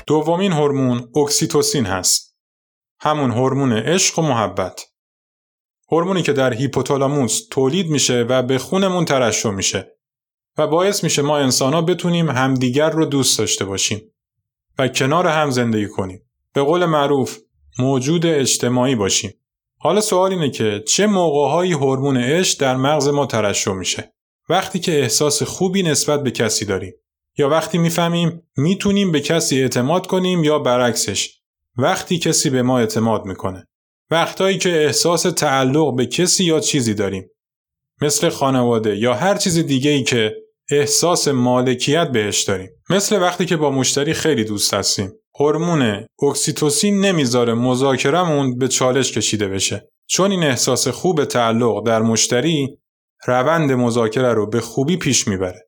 دومین 0.08 0.52
هورمون 0.52 1.10
اکسیتوسین 1.16 1.86
هست. 1.86 2.36
همون 3.00 3.32
هورمون 3.32 3.74
عشق 3.74 4.20
و 4.20 4.22
محبت. 4.22 4.82
هورمونی 5.92 6.22
که 6.22 6.34
در 6.34 6.54
هیپوتالاموس 6.54 7.48
تولید 7.52 7.88
میشه 7.88 8.26
و 8.30 8.42
به 8.44 8.58
خونمون 8.58 9.06
ترشح 9.06 9.50
میشه 9.50 9.96
و 10.58 10.68
باعث 10.68 11.04
میشه 11.04 11.22
ما 11.22 11.38
انسانها 11.38 11.82
بتونیم 11.82 12.30
همدیگر 12.30 12.90
رو 12.90 13.06
دوست 13.06 13.40
داشته 13.40 13.66
باشیم 13.66 14.02
و 14.78 14.88
کنار 14.88 15.28
هم 15.28 15.50
زندگی 15.50 15.88
کنیم. 15.88 16.22
به 16.54 16.62
قول 16.62 16.86
معروف 16.86 17.38
موجود 17.80 18.26
اجتماعی 18.26 18.96
باشیم. 18.96 19.34
حالا 19.78 20.02
سوال 20.02 20.32
اینه 20.32 20.50
که 20.50 20.84
چه 20.88 21.08
موقعهایی 21.08 21.74
هورمون 21.74 22.18
عشق 22.18 22.60
در 22.60 22.76
مغز 22.76 23.08
ما 23.08 23.26
ترشح 23.26 23.72
میشه؟ 23.72 24.14
وقتی 24.50 24.80
که 24.80 25.00
احساس 25.00 25.44
خوبی 25.44 25.84
نسبت 25.84 26.24
به 26.24 26.32
کسی 26.32 26.66
داریم 26.66 26.94
یا 27.38 27.50
وقتی 27.50 27.78
می‌فهمیم 27.78 28.42
می‌تونیم 28.58 29.12
به 29.12 29.20
کسی 29.20 29.62
اعتماد 29.62 30.08
کنیم 30.08 30.44
یا 30.44 30.60
برعکسش 30.60 31.30
وقتی 31.78 32.20
کسی 32.20 32.50
به 32.50 32.62
ما 32.62 32.80
اعتماد 32.80 33.26
می‌کنه 33.26 33.68
وقتایی 34.12 34.58
که 34.58 34.86
احساس 34.86 35.22
تعلق 35.22 35.96
به 35.96 36.06
کسی 36.06 36.44
یا 36.44 36.60
چیزی 36.60 36.94
داریم 36.94 37.30
مثل 38.02 38.30
خانواده 38.30 38.98
یا 38.98 39.14
هر 39.14 39.36
چیز 39.36 39.58
دیگه 39.58 39.92
ای 39.92 40.04
که 40.04 40.36
احساس 40.72 41.28
مالکیت 41.28 42.08
بهش 42.08 42.44
داریم. 42.44 42.70
مثل 42.90 43.22
وقتی 43.22 43.46
که 43.46 43.58
با 43.58 43.72
مشتری 43.72 44.14
خیلی 44.14 44.44
دوست 44.44 44.74
هستیم. 44.74 45.12
هورمون 45.40 46.06
اکسیتوسین 46.24 47.06
نمی‌ذاره 47.06 47.54
مذاکرمون 47.54 48.58
به 48.58 48.68
چالش 48.68 49.12
کشیده 49.12 49.48
بشه. 49.48 49.90
چون 50.08 50.32
این 50.32 50.44
احساس 50.44 50.88
خوب 50.88 51.26
تعلق 51.26 51.86
در 51.86 52.02
مشتری 52.02 52.78
روند 53.28 53.72
مذاکره 53.72 54.34
رو 54.34 54.50
به 54.50 54.62
خوبی 54.62 54.98
پیش 54.98 55.28
می‌بره. 55.28 55.68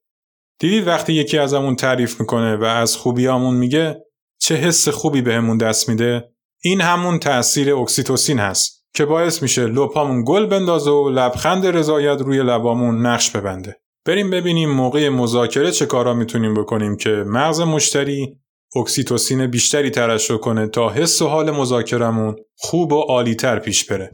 دیدید 0.60 0.88
وقتی 0.88 1.13
یکی 1.13 1.38
ازمون 1.38 1.75
تعریف 1.75 2.20
می‌کنه 2.20 2.56
و 2.56 2.63
از 2.63 2.96
خوبیامون 2.96 3.56
میگه 3.56 3.98
چه 4.39 4.56
حس 4.56 4.89
خوبی 4.89 5.22
بهمون 5.22 5.58
دست 5.58 5.89
میده؟ 5.89 6.30
این 6.63 6.82
همون 6.82 7.20
تأثیر 7.20 7.75
اکسیتوسین 7.75 8.39
هست 8.39 8.86
که 8.96 9.06
باعث 9.06 9.42
میشه 9.42 9.68
لپامون 9.68 10.24
گل 10.27 10.46
بندازه 10.46 10.92
و 10.92 11.10
لبخند 11.10 11.66
رضایت 11.66 12.22
روی 12.22 12.38
لبامون 12.38 13.06
نقش 13.06 13.30
ببنده. 13.30 13.75
بریم 14.08 14.30
ببینیم 14.30 14.70
موقع 14.72 15.10
مذاکره 15.10 15.72
چه 15.72 15.86
کارا 15.86 16.14
می‌تونیم 16.14 16.54
بکنیم 16.54 16.98
که 16.98 17.10
مغز 17.10 17.62
مشتری 17.62 18.38
اکسیتوسین 18.76 19.48
بیشتری 19.48 19.90
ترشح 19.90 20.38
کنه 20.38 20.68
تا 20.68 20.90
حس 20.90 21.22
و 21.22 21.28
حال 21.28 21.52
مذاکرمون 21.52 22.36
خوب 22.56 22.94
و 22.94 23.02
عالیتر 23.02 23.60
پیش 23.60 23.86
بره. 23.86 24.12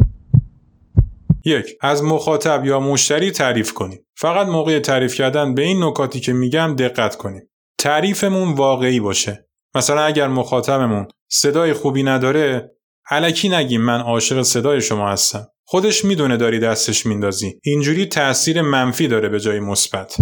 یک 1.46 1.66
از 1.82 2.04
مخاطب 2.04 2.66
یا 2.66 2.80
مشتری 2.80 3.32
تعریف 3.32 3.74
کنیم. 3.74 4.06
فقط 4.18 4.48
موقع 4.48 4.80
تعریف 4.80 5.16
کردن 5.16 5.54
به 5.54 5.62
این 5.62 5.84
نکاتی 5.84 6.20
که 6.20 6.34
میگم 6.34 6.76
دقت 6.76 7.16
کنیم. 7.16 7.50
تعریفمون 7.78 8.54
واقعی 8.54 9.00
باشه. 9.00 9.48
مثلا 9.76 10.02
اگر 10.02 10.28
مخاطبمون 10.28 11.08
صدای 11.30 11.74
خوبی 11.74 12.04
نداره 12.04 12.72
علکی 13.10 13.50
نگیم 13.50 13.82
من 13.82 14.02
عاشق 14.02 14.42
صدای 14.42 14.82
شما 14.82 15.10
هستم. 15.10 15.48
خودش 15.74 16.06
می‌دونه 16.06 16.38
داری 16.38 16.60
دستش 16.60 17.06
میندازی. 17.06 17.60
اینجوری 17.63 18.06
تاثیر 18.06 18.62
منفی 18.62 19.08
داره 19.08 19.30
به 19.30 19.39
جای 19.39 19.60
مثبت. 19.60 20.18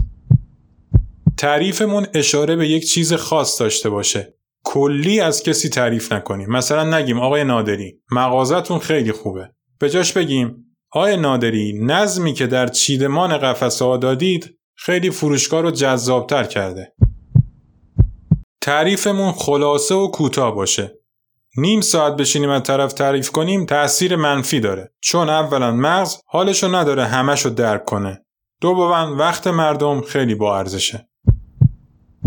تعریفمون 1.38 2.08
اشاره 2.14 2.56
به 2.56 2.68
یک 2.68 2.88
چیز 2.88 3.14
خاص 3.14 3.62
داشته 3.62 3.90
باشه. 3.90 4.34
کلی 4.64 5.20
از 5.20 5.44
کسی 5.44 5.70
تعریف 5.70 6.12
نکنیم. 6.12 6.50
مثلا 6.50 6.98
نگیم 6.98 7.20
آقای 7.20 7.44
نادری 7.44 8.00
مغازتون 8.12 8.80
خیلی 8.80 9.12
خوبه. 9.12 9.50
به 9.80 9.90
جاش 9.90 10.14
بگیم 10.14 10.76
آقای 10.92 11.18
نادری 11.18 11.80
نظمی 11.84 12.34
که 12.34 12.48
در 12.48 12.68
چیدمان 12.68 13.38
قفسه 13.38 13.86
ها 13.86 13.98
دادید 13.98 14.58
خیلی 14.76 15.10
فروشگاه 15.10 15.62
رو 15.62 15.72
جذابتر 15.72 16.44
کرده. 16.44 16.94
تعریفمون 18.62 19.32
خلاصه 19.32 19.96
و 19.96 20.08
کوتاه 20.08 20.56
باشه. 20.56 21.01
نیم 21.58 21.82
ساعت 21.82 22.16
بشینیم 22.16 22.50
از 22.50 22.64
طرف 22.64 22.94
تعریف 22.94 23.32
کنیم 23.32 23.66
تأثیر 23.66 24.16
منفی 24.16 24.60
داره 24.60 24.92
چون 25.02 25.30
اولا 25.30 25.72
مغز 25.72 26.18
حالشو 26.28 26.76
نداره 26.76 27.06
همشو 27.06 27.50
درک 27.50 27.86
کنه. 27.86 28.26
دوما 28.62 29.16
وقت 29.16 29.48
مردم 29.48 30.02
خیلی 30.02 30.36
با 30.36 30.58
ارزشه. 30.58 31.10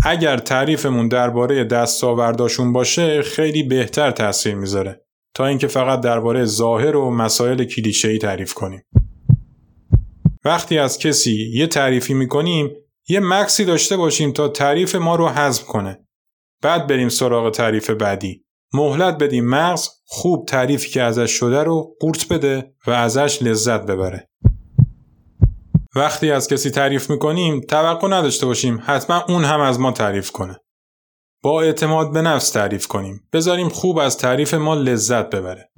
اگر 0.04 0.38
تعریفمون 0.38 1.08
درباره 1.08 1.64
دستاورداشون 1.64 2.72
باشه 2.72 3.22
خیلی 3.22 3.62
بهتر 3.62 4.10
تاثیر 4.10 4.54
می‌ذاره. 4.54 5.04
تا 5.34 5.46
اینکه 5.46 5.66
فقط 5.66 6.00
درباره 6.00 6.44
ظاهر 6.44 6.96
و 6.96 7.10
مسائل 7.10 7.64
کلیشه‌ای 7.64 8.18
تعریف 8.18 8.54
کنیم. 8.54 8.82
وقتی 10.44 10.78
از 10.78 10.98
کسی 10.98 11.50
یه 11.54 11.66
تعریفی 11.66 12.14
می‌کنیم 12.14 12.70
یه 13.08 13.20
مکسی 13.20 13.64
داشته 13.64 13.96
باشیم 13.96 14.32
تا 14.32 14.48
تعریف 14.48 14.94
ما 14.94 15.16
رو 15.16 15.28
حذف 15.28 15.64
کنه. 15.64 16.06
بعد 16.62 16.86
بریم 16.86 17.08
سراغ 17.08 17.50
تعریف 17.50 17.90
بعدی. 17.90 18.44
مهلت 18.74 19.18
بدیم 19.18 19.48
مغز 19.48 19.88
خوب 20.06 20.46
تعریفی 20.48 20.90
که 20.90 21.02
ازش 21.02 21.30
شده 21.30 21.62
رو 21.62 21.96
قورت 22.00 22.28
بده 22.28 22.74
و 22.86 22.90
ازش 22.90 23.42
لذت 23.42 23.86
ببره. 23.86 24.30
وقتی 25.96 26.30
از 26.30 26.48
کسی 26.48 26.70
تعریف 26.70 27.10
می‌کنیم 27.10 27.60
توقع 27.60 28.08
نداشته 28.08 28.46
باشیم 28.46 28.82
حتما 28.84 29.24
اون 29.28 29.44
هم 29.44 29.60
از 29.60 29.80
ما 29.80 29.92
تعریف 29.92 30.30
کنه. 30.30 30.60
با 31.42 31.62
اعتماد 31.62 32.12
به 32.12 32.22
نفس 32.22 32.50
تعریف 32.50 32.86
کنیم. 32.86 33.28
بذاریم 33.32 33.68
خوب 33.68 33.98
از 33.98 34.18
تعریف 34.18 34.54
ما 34.54 34.74
لذت 34.74 35.30
ببره. 35.30 35.70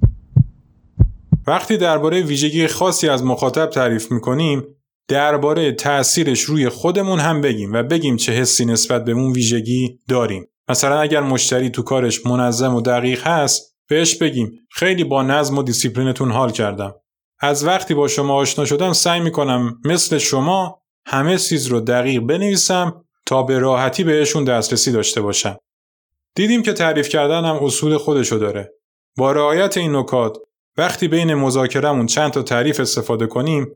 وقتی 1.47 1.77
درباره 1.77 2.21
ویژگی 2.21 2.67
خاصی 2.67 3.09
از 3.09 3.23
مخاطب 3.23 3.69
تعریف 3.69 4.11
می‌کنیم 4.11 4.63
درباره 5.07 5.71
تأثیرش 5.71 6.41
روی 6.41 6.69
خودمون 6.69 7.19
هم 7.19 7.41
بگیم 7.41 7.73
و 7.73 7.83
بگیم 7.83 8.15
چه 8.15 8.31
حسی 8.33 8.65
نسبت 8.65 9.05
به 9.05 9.11
اون 9.11 9.31
ویژگی 9.31 9.99
داریم. 10.07 10.47
مثلا 10.69 10.99
اگر 10.99 11.21
مشتری 11.21 11.69
تو 11.69 11.83
کارش 11.83 12.25
منظم 12.25 12.75
و 12.75 12.81
دقیق 12.81 13.27
هست 13.27 13.75
بهش 13.89 14.15
بگیم 14.15 14.51
خیلی 14.71 15.03
با 15.03 15.23
نظم 15.23 15.57
و 15.57 15.63
دیسیپلینتون 15.63 16.31
حال 16.31 16.51
کردم. 16.51 16.95
از 17.39 17.65
وقتی 17.65 17.93
با 17.93 18.07
شما 18.07 18.33
آشنا 18.33 18.65
شدم 18.65 18.93
سعی 18.93 19.19
می‌کنم 19.19 19.81
مثل 19.85 20.17
شما 20.17 20.81
همه 21.05 21.37
چیز 21.37 21.67
رو 21.67 21.79
دقیق 21.79 22.21
بنویسم 22.21 23.05
تا 23.25 23.43
به 23.43 23.59
راحتی 23.59 24.03
بهشون 24.03 24.43
دسترسی 24.43 24.91
داشته 24.91 25.21
باشن. 25.21 25.55
دیدیم 26.35 26.63
که 26.63 26.73
تعریف 26.73 27.09
کردن 27.09 27.45
هم 27.45 27.63
اصول 27.63 27.97
خودشو 27.97 28.35
داره. 28.35 28.73
با 29.17 29.31
رعایت 29.31 29.77
این 29.77 29.95
نکات 29.95 30.37
وقتی 30.77 31.07
بین 31.07 31.33
مذاکرهمون 31.33 32.05
چند 32.05 32.31
تا 32.31 32.41
تعریف 32.41 32.79
استفاده 32.79 33.27
کنیم 33.27 33.67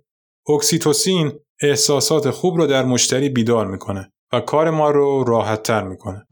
اکسیتوسین 0.50 1.32
احساسات 1.62 2.30
خوب 2.30 2.58
رو 2.58 2.68
در 2.68 2.86
مشتری 2.86 3.30
بیدار 3.30 3.68
می‌کنه 3.68 4.12
و 4.34 4.40
کار 4.40 4.70
ما 4.70 4.92
رو 4.92 5.24
راحت 5.24 5.64
تر 5.64 5.84
می‌کنه. 5.84 6.28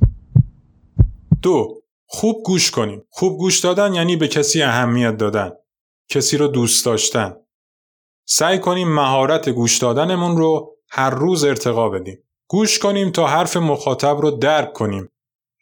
دو 1.44 1.82
خوب 2.06 2.44
گوش 2.46 2.72
کنیم. 2.72 3.04
خوب 3.10 3.38
گوش 3.38 3.60
دادن 3.60 3.94
یعنی 3.94 4.16
به 4.16 4.28
کسی 4.28 4.62
اهمیت 4.62 5.18
دادن. 5.18 5.52
کسی 6.10 6.38
رو 6.38 6.48
دوست 6.48 6.86
داشتن. 6.86 7.36
سعی 8.28 8.60
کنیم 8.60 8.96
مهارت 8.96 9.50
گوش 9.50 9.78
دادنمون 9.78 10.38
رو 10.38 10.78
هر 10.90 11.10
روز 11.10 11.44
ارتقا 11.44 11.90
بدیم. 11.90 12.24
گوش 12.50 12.80
کنیم 12.80 13.10
تا 13.10 13.28
حرف 13.28 13.58
مخاطب 13.58 14.18
رو 14.18 14.32
درک 14.32 14.74
کنیم 14.74 15.10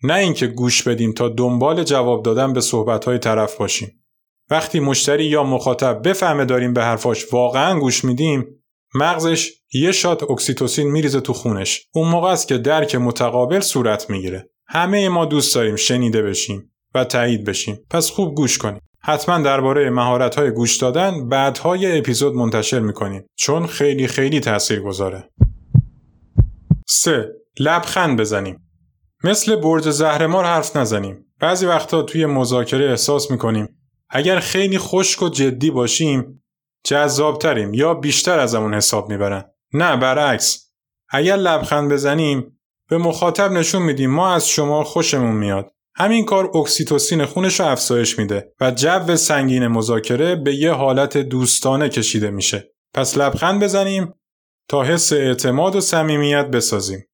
نه 0.04 0.14
اینکه 0.14 0.48
گوش 0.48 0.84
بدیم 0.84 1.12
تا 1.12 1.30
دنبال 1.30 1.84
جواب 1.84 2.24
دادن 2.24 2.54
به 2.54 2.62
صحبتهای 2.62 3.18
طرف 3.18 3.58
باشیم 3.58 4.04
وقتی 4.50 4.80
مشتری 4.80 5.26
یا 5.26 5.44
مخاطب 5.44 6.08
بفهمه 6.08 6.46
داریم 6.46 6.74
به 6.74 6.84
حرفاش 6.84 7.34
واقعا 7.34 7.80
گوش 7.80 8.04
میدیم 8.04 8.64
مغزش 8.96 9.52
یه 9.74 9.92
shot 9.92 10.24
اکسیتوسین 10.24 10.92
میریزه 10.92 11.22
تو 11.22 11.34
خونش 11.34 11.88
اون 11.94 12.08
موقع 12.08 12.30
است 12.30 12.48
که 12.48 12.58
درک 12.58 12.96
متقابل 12.96 13.60
صورت 13.60 14.10
می‌گیره 14.10 14.50
همه 14.68 15.10
ما 15.10 15.26
دوست 15.26 15.56
داریم 15.56 15.76
شنیده 15.76 16.22
بشیم 16.22 16.72
و 16.96 17.04
تایید 17.04 17.44
بشیم 17.46 17.80
پس 17.90 18.10
خوب 18.10 18.36
گوش 18.36 18.58
کنیم 18.58 18.82
حتما 19.02 19.38
درباره 19.38 19.90
مهارت 19.90 20.36
های 20.36 20.52
گوش 20.52 20.78
دادن 20.78 21.30
بعدها 21.30 21.75
یه 21.75 21.98
اپیزود 22.00 22.36
منتشر 22.36 22.80
می‌کنیم 22.80 23.26
چون 23.36 23.68
خیلی 23.68 24.08
خیلی 24.08 24.40
تأثیر 24.40 24.80
گذاره 24.80 25.30
3. 26.88 27.28
لبخند 27.60 28.20
بزنیم. 28.20 28.70
مثل 29.24 29.56
برج 29.56 29.90
زهرمار 29.90 30.46
حرف 30.46 30.76
نزنیم. 30.76 31.26
بعضی 31.40 31.66
وقتا 31.66 32.02
توی 32.02 32.26
مذاکره 32.26 32.90
احساس 32.90 33.32
می‌کنیم 33.32 33.70
اگر 34.10 34.40
خیلی 34.40 34.78
خشک 34.78 35.22
و 35.22 35.30
جدی 35.30 35.72
باشیم 35.72 36.44
جذابتریم 36.84 37.74
یا 37.74 37.94
بیشتر 37.94 38.40
ازمون 38.40 38.74
حساب 38.74 39.10
می‌برن. 39.10 39.46
نه 39.74 39.98
برعکس. 39.98 40.72
اگر 41.10 41.36
لبخند 41.36 41.92
بزنیم 41.92 42.57
به 42.90 42.98
مخاطب 42.98 43.52
نشون 43.52 43.82
میدیم 43.82 44.10
ما 44.10 44.34
از 44.34 44.50
شما 44.50 44.84
خوشمون 44.84 45.36
میاد. 45.36 45.72
همین 45.96 46.26
کار 46.26 46.58
اکسیتوسین 46.58 47.26
خونش 47.26 47.60
رو 47.60 47.66
افزایش 47.66 48.20
میده 48.20 48.54
و 48.62 48.72
جو 48.72 49.16
سنگین 49.16 49.68
مذاکره 49.68 50.36
به 50.36 50.56
یه 50.56 50.72
حالت 50.72 51.18
دوستانه 51.18 51.90
کشیده 51.90 52.30
میشه. 52.32 52.72
پس 52.94 53.18
لبخند 53.18 53.64
بزنیم 53.64 54.14
تا 54.70 54.84
حس 54.84 55.14
اعتماد 55.14 55.76
و 55.76 55.82
صمیمیت 55.82 56.46
بسازیم. 56.46 57.06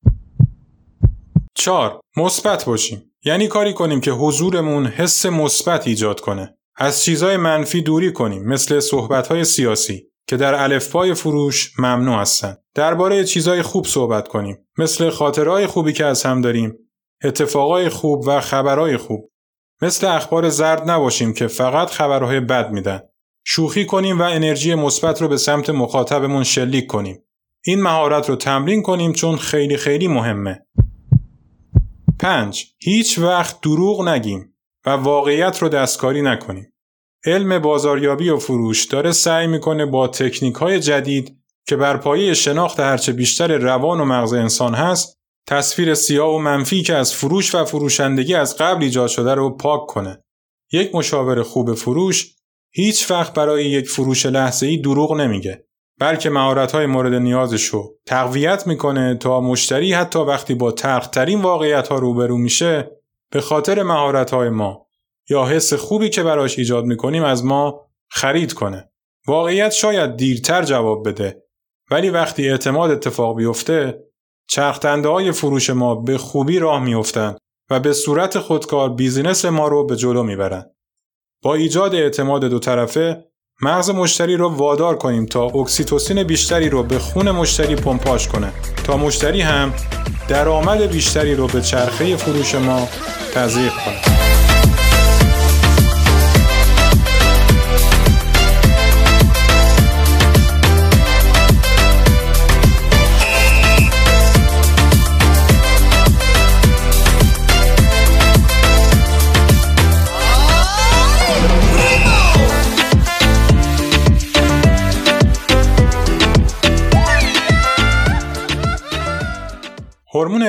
4. 1.56 2.00
مثبت 2.18 2.66
باشیم. 2.66 3.12
یعنی 3.26 3.48
کاری 3.48 3.74
کنیم 3.74 4.02
که 4.02 4.12
حضورمون 4.12 4.86
حس 4.86 5.26
مثبت 5.26 5.88
ایجاد 5.88 6.20
کنه. 6.20 6.58
از 6.76 7.04
چیزهای 7.04 7.38
منفی 7.38 7.82
دوری 7.82 8.12
کنیم 8.12 8.44
مثل 8.44 8.80
صحبتهای 8.80 9.44
سیاسی 9.44 10.13
که 10.28 10.38
در 10.38 10.56
الفبای 10.56 11.14
فروش 11.14 11.80
ممنوع 11.80 12.22
هستند. 12.22 12.58
درباره 12.76 13.24
چیزهای 13.24 13.62
خوب 13.62 13.86
صحبت 13.86 14.28
کنیم 14.28 14.68
مثل 14.78 15.10
خاطرهای 15.10 15.68
خوبی 15.68 15.94
که 15.94 16.06
از 16.06 16.24
هم 16.24 16.42
داریم، 16.42 16.78
اتفاقای 17.24 17.90
خوب 17.90 18.24
و 18.28 18.42
خبرهای 18.42 18.98
خوب. 18.98 19.32
مثل 19.82 20.08
اخبار 20.08 20.50
زرد 20.50 20.90
نباشیم 20.90 21.34
که 21.34 21.48
فقط 21.48 21.90
خبرهای 21.90 22.40
بد 22.40 22.72
میدن. 22.72 23.02
شوخی 23.46 23.86
کنیم 23.86 24.20
و 24.20 24.24
انرژی 24.24 24.76
مثبت 24.76 25.22
رو 25.22 25.28
به 25.28 25.38
سمت 25.38 25.70
مخاطبمون 25.70 26.44
شلیک 26.44 26.88
کنیم. 26.88 27.24
این 27.66 27.82
مهارت 27.82 28.30
رو 28.30 28.36
تمرین 28.36 28.82
کنیم 28.82 29.14
چون 29.14 29.38
خیلی 29.38 29.78
خیلی 29.78 30.08
مهمه. 30.08 30.66
5. 32.20 32.66
هیچ 32.80 33.20
وقت 33.20 33.62
دروغ 33.62 34.08
نگیم 34.08 34.56
و 34.86 34.90
واقعیت 34.90 35.62
رو 35.62 35.70
دستکاری 35.70 36.22
نکنیم. 36.22 36.73
علم 37.26 37.60
بازاریابی 37.60 38.30
و 38.30 38.38
فروش 38.38 38.86
داره 38.86 39.12
سعی 39.12 39.48
می‌کنه 39.48 39.86
با 39.86 40.08
تکنیک 40.08 40.56
های 40.56 40.80
جدید 40.80 41.38
که 41.68 41.76
بر 41.76 41.98
پایه 41.98 42.34
شناخت 42.34 42.80
هرچه 42.80 43.12
بیشتر 43.12 43.58
روان 43.58 44.00
و 44.00 44.06
مغز 44.06 44.34
انسان 44.34 44.74
هست 44.74 45.20
تصویر 45.48 45.94
سیاه 45.94 46.36
و 46.36 46.38
منفی 46.38 46.82
که 46.82 46.96
از 46.96 47.14
فروش 47.14 47.56
و 47.56 47.66
فروشندگی 47.66 48.36
از 48.36 48.58
قبل 48.58 48.84
ایجاد 48.84 49.08
شده 49.08 49.34
رو 49.34 49.58
پاک 49.58 49.88
کنه. 49.88 50.24
یک 50.72 50.96
مشاور 50.96 51.44
خوب 51.44 51.74
فروش 51.74 52.36
هیچ 52.72 53.12
وقت 53.12 53.34
برای 53.34 53.66
یک 53.66 53.90
فروش 53.90 54.26
لحظه 54.26 54.66
ای 54.68 54.78
دروغ 54.78 55.14
نمیگه 55.14 55.66
بلکه 56.00 56.30
های 56.74 56.86
مورد 56.86 57.14
نیازش 57.14 57.66
رو 57.66 57.96
تقویت 58.06 58.68
می‌کنه 58.68 59.16
تا 59.16 59.42
مشتری 59.42 59.94
حتی 59.94 60.20
وقتی 60.20 60.54
با 60.54 60.72
تلخترین 60.72 61.42
واقعیت 61.42 61.88
ها 61.88 62.00
روبرو 62.00 62.38
میشه 62.38 62.92
به 63.30 63.42
خاطر 63.42 63.80
های 64.32 64.50
ما 64.50 64.88
یا 65.30 65.46
حس 65.46 65.74
خوبی 65.74 66.10
که 66.10 66.24
براش 66.24 66.60
ایجاد 66.60 66.86
می‌کنیم 66.86 67.24
از 67.24 67.46
ما 67.46 67.88
خرید 68.10 68.54
کنه. 68.54 68.90
واقعیت 69.28 69.72
شاید 69.72 70.16
دیرتر 70.18 70.64
جواب 70.64 71.08
بده 71.10 71.44
ولی 71.92 72.10
وقتی 72.10 72.50
اعتماد 72.50 72.92
اتفاق 72.92 73.38
بیفته 73.38 74.04
چرختنده 74.50 75.10
های 75.10 75.32
فروش 75.32 75.70
ما 75.70 75.96
به 75.96 76.18
خوبی 76.18 76.60
راه 76.60 76.84
میافتند 76.84 77.38
و 77.70 77.80
به 77.80 77.94
صورت 77.94 78.40
خودکار 78.40 78.90
business 78.90 79.46
ما 79.46 79.68
رو 79.68 79.86
به 79.86 79.96
جلو 79.96 80.24
می‌برند. 80.24 80.72
با 81.44 81.56
ایجاد 81.56 81.96
اعتماد 81.96 82.46
دو 82.46 82.60
طرفه 82.60 83.26
مغز 83.62 83.90
مشتری 83.90 84.36
رو 84.36 84.50
وادار 84.50 84.98
کنیم 84.98 85.26
تا 85.26 85.46
اکسیتوسین 85.46 86.24
بیشتری 86.24 86.70
رو 86.70 86.84
به 86.84 87.00
خون 87.00 87.32
مشتری 87.32 87.76
پمپاژ 87.76 88.28
کنه 88.28 88.52
تا 88.86 88.98
مشتری 88.98 89.42
هم 89.42 89.74
درآمد 90.30 90.82
بیشتری 90.82 91.36
رو 91.36 91.48
به 91.48 91.62
چرخه 91.62 92.16
فروش 92.16 92.56
ما 92.56 92.88
تزریق 93.34 93.74
کنه. 93.74 94.23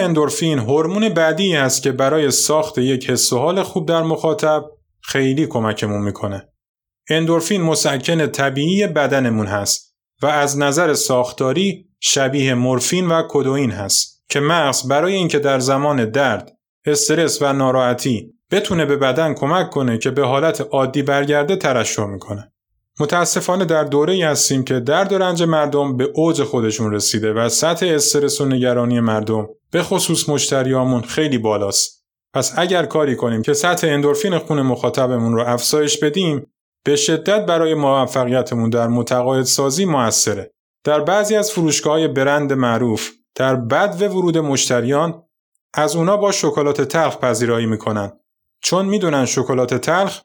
اندورفین 0.05 0.59
هورمون 0.59 1.09
بعدی 1.09 1.57
است 1.57 1.83
که 1.83 1.93
برای 1.93 2.31
ساخت 2.31 2.79
یک 2.79 3.11
حس 3.11 3.33
و 3.33 3.39
حال 3.39 3.63
خوب 3.63 3.89
در 3.89 4.03
مخاطب 4.03 4.65
خیلی 5.01 5.47
کمکمون 5.47 6.03
می‌کنه. 6.03 6.49
اندورفین 7.11 7.63
مسکن 7.63 8.27
طبیعی 8.27 8.87
بدنمون 8.87 9.47
هست 9.47 9.97
و 10.23 10.27
از 10.27 10.59
نظر 10.59 10.95
ساختاری 10.95 11.89
شبیه 12.01 12.55
مورفین 12.55 13.09
و 13.09 13.23
کدوئین 13.29 13.71
هست 13.71 14.25
که 14.29 14.41
مغز 14.41 14.89
برای 14.89 15.15
اینکه 15.15 15.39
در 15.39 15.59
زمان 15.59 16.11
درد، 16.11 16.53
استرس 16.87 17.43
و 17.43 17.53
ناراحتی 17.53 18.35
بتونه 18.51 18.85
به 18.85 18.97
بدن 18.97 19.35
کمک 19.35 19.71
کنه 19.71 19.99
که 19.99 20.11
به 20.11 20.27
حالت 20.27 20.61
عادی 20.61 21.03
برگرده 21.03 21.57
ترشح 21.57 22.05
می‌کنه. 22.05 22.53
متاسفانه 23.01 23.65
در 23.65 23.85
دوره 23.85 24.13
ای 24.13 24.23
هستیم 24.23 24.65
که 24.65 24.81
درد 24.81 25.13
و 25.13 25.19
رنج 25.19 25.43
مردم 25.43 25.97
به 25.97 26.11
اوج 26.15 26.43
خودشون 26.43 26.93
رسیده 26.93 27.33
و 27.33 27.49
سطح 27.49 27.87
استرس 27.87 28.41
و 28.41 28.45
نگرانی 28.45 29.01
مردم 29.01 29.49
به 29.75 29.83
خصوص 29.83 30.29
مشتریامون 30.29 31.03
خیلی 31.03 31.39
بالاست. 31.39 32.05
پس 32.35 32.53
اگر 32.57 32.87
کاری 32.87 33.17
کنیم 33.17 33.43
که 33.43 33.55
سطح 33.55 33.87
اندورفین 33.87 34.39
خون 34.39 34.63
مخاطبمون 34.63 35.35
رو 35.35 35.41
افزایش 35.47 35.99
بدیم 35.99 36.47
به 36.85 36.97
شدت 36.97 37.47
برای 37.47 37.75
موفقیتمون 37.75 38.71
در 38.71 38.89
متقاعد 38.89 39.45
سازی 39.45 39.85
موثره. 39.85 40.51
در 40.85 41.01
بعضی 41.01 41.37
از 41.37 41.53
فروشگاه 41.53 42.09
برند 42.09 42.53
معروف 42.53 43.11
در 43.35 43.57
بد 43.57 43.97
و 44.03 44.05
ورود 44.09 44.39
مشتریان 44.39 45.23
از 45.75 45.97
اونا 45.97 46.17
با 46.17 46.33
شکلات 46.33 46.81
تلخ 46.81 47.17
پذیرایی 47.17 47.67
می‌کنن 47.67 48.13
چون 48.63 48.87
می‌دونن 48.87 49.25
شکلات 49.25 49.75
تلخ 49.75 50.21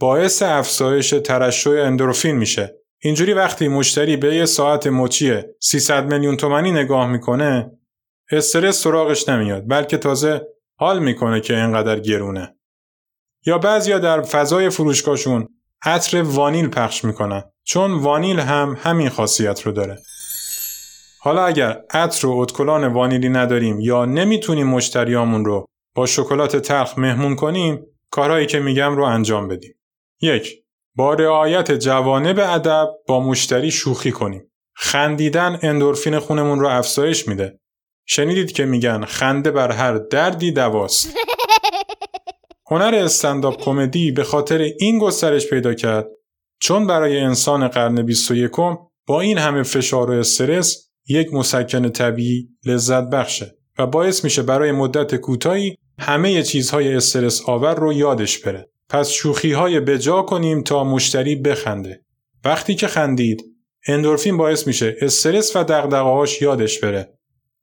باعث 0.00 0.42
افزایش 0.42 1.10
ترشح 1.10 1.70
اندورفین 1.70 2.36
میشه. 2.36 2.74
اینجوری 3.02 3.32
وقتی 3.32 3.68
مشتری 3.68 4.16
به 4.16 4.34
یه 4.34 4.46
ساعت 4.46 4.86
مچی 4.86 5.42
300 5.60 6.12
میلیون 6.12 6.36
تومنی 6.36 6.72
نگاه 6.72 7.06
می‌کنه 7.06 7.70
استرس 8.30 8.82
سراغش 8.82 9.28
نمیاد 9.28 9.68
بلکه 9.68 9.98
تازه 9.98 10.42
حال 10.78 10.98
می‌کنه 10.98 11.40
که 11.40 11.56
اینقدر 11.56 12.00
گرونه. 12.00 12.56
یا 13.46 13.58
بعضیا 13.58 13.98
در 13.98 14.22
فضای 14.22 14.70
فروشگاهشون 14.70 15.48
عطر 15.82 16.22
وانیل 16.22 16.68
پخش 16.68 17.04
می‌کنن 17.04 17.42
چون 17.64 17.92
وانیل 17.92 18.40
هم 18.40 18.76
همین 18.80 19.08
خاصیت 19.08 19.62
رو 19.62 19.72
داره. 19.72 19.98
حالا 21.20 21.44
اگر 21.44 21.82
عطر 21.90 22.26
و 22.26 22.30
اتکلان 22.30 22.92
وانیلی 22.92 23.28
نداریم 23.28 23.80
یا 23.80 24.04
نمی‌تونیم 24.04 24.66
مشتریامون 24.66 25.44
رو 25.44 25.66
با 25.94 26.06
شکلات 26.06 26.56
تلخ 26.56 26.98
مهمون 26.98 27.36
کنیم 27.36 27.86
کارهایی 28.10 28.46
که 28.46 28.60
میگم 28.60 28.96
رو 28.96 29.04
انجام 29.04 29.48
بدیم. 29.48 29.74
یک 30.20 30.52
با 30.94 31.14
رعایت 31.14 31.72
جوانب 31.72 32.38
ادب 32.38 32.88
با 33.08 33.20
مشتری 33.20 33.70
شوخی 33.70 34.12
کنیم. 34.12 34.52
خندیدن 34.74 35.58
اندورفین 35.62 36.18
خونمون 36.18 36.60
رو 36.60 36.68
افزایش 36.68 37.28
میده. 37.28 37.60
شنیدید 38.06 38.52
که 38.52 38.64
میگن 38.64 39.04
خنده 39.04 39.50
بر 39.50 39.72
هر 39.72 39.98
دردی 39.98 40.52
دواست. 40.52 41.14
هنر 42.70 42.94
استنداپ 42.94 43.62
کمدی 43.62 44.10
به 44.10 44.24
خاطر 44.24 44.58
این 44.58 44.98
گسترش 44.98 45.50
پیدا 45.50 45.74
کرد 45.74 46.06
چون 46.60 46.86
برای 46.86 47.20
انسان 47.20 47.68
قرن 47.68 48.02
21 48.02 48.50
با 49.06 49.20
این 49.20 49.38
همه 49.38 49.62
فشار 49.62 50.10
و 50.10 50.14
استرس 50.14 50.90
یک 51.08 51.34
مسکن 51.34 51.88
طبیعی 51.88 52.48
لذت 52.64 53.10
بخشه 53.10 53.56
و 53.78 53.86
باعث 53.86 54.24
میشه 54.24 54.42
برای 54.42 54.72
مدت 54.72 55.14
کوتاهی 55.14 55.76
همه 55.98 56.42
چیزهای 56.42 56.94
استرس 56.94 57.42
آور 57.48 57.74
رو 57.74 57.92
یادش 57.92 58.38
بره. 58.38 58.68
پس 58.88 59.10
شوخی 59.10 59.52
های 59.52 59.80
بجا 59.80 60.22
کنیم 60.22 60.62
تا 60.62 60.84
مشتری 60.84 61.36
بخنده. 61.36 62.00
وقتی 62.44 62.74
که 62.74 62.86
خندید 62.86 63.42
اندورفین 63.86 64.36
باعث 64.36 64.66
میشه 64.66 64.96
استرس 65.00 65.56
و 65.56 65.64
دغدغه‌هاش 65.64 66.42
یادش 66.42 66.80
بره 66.80 67.16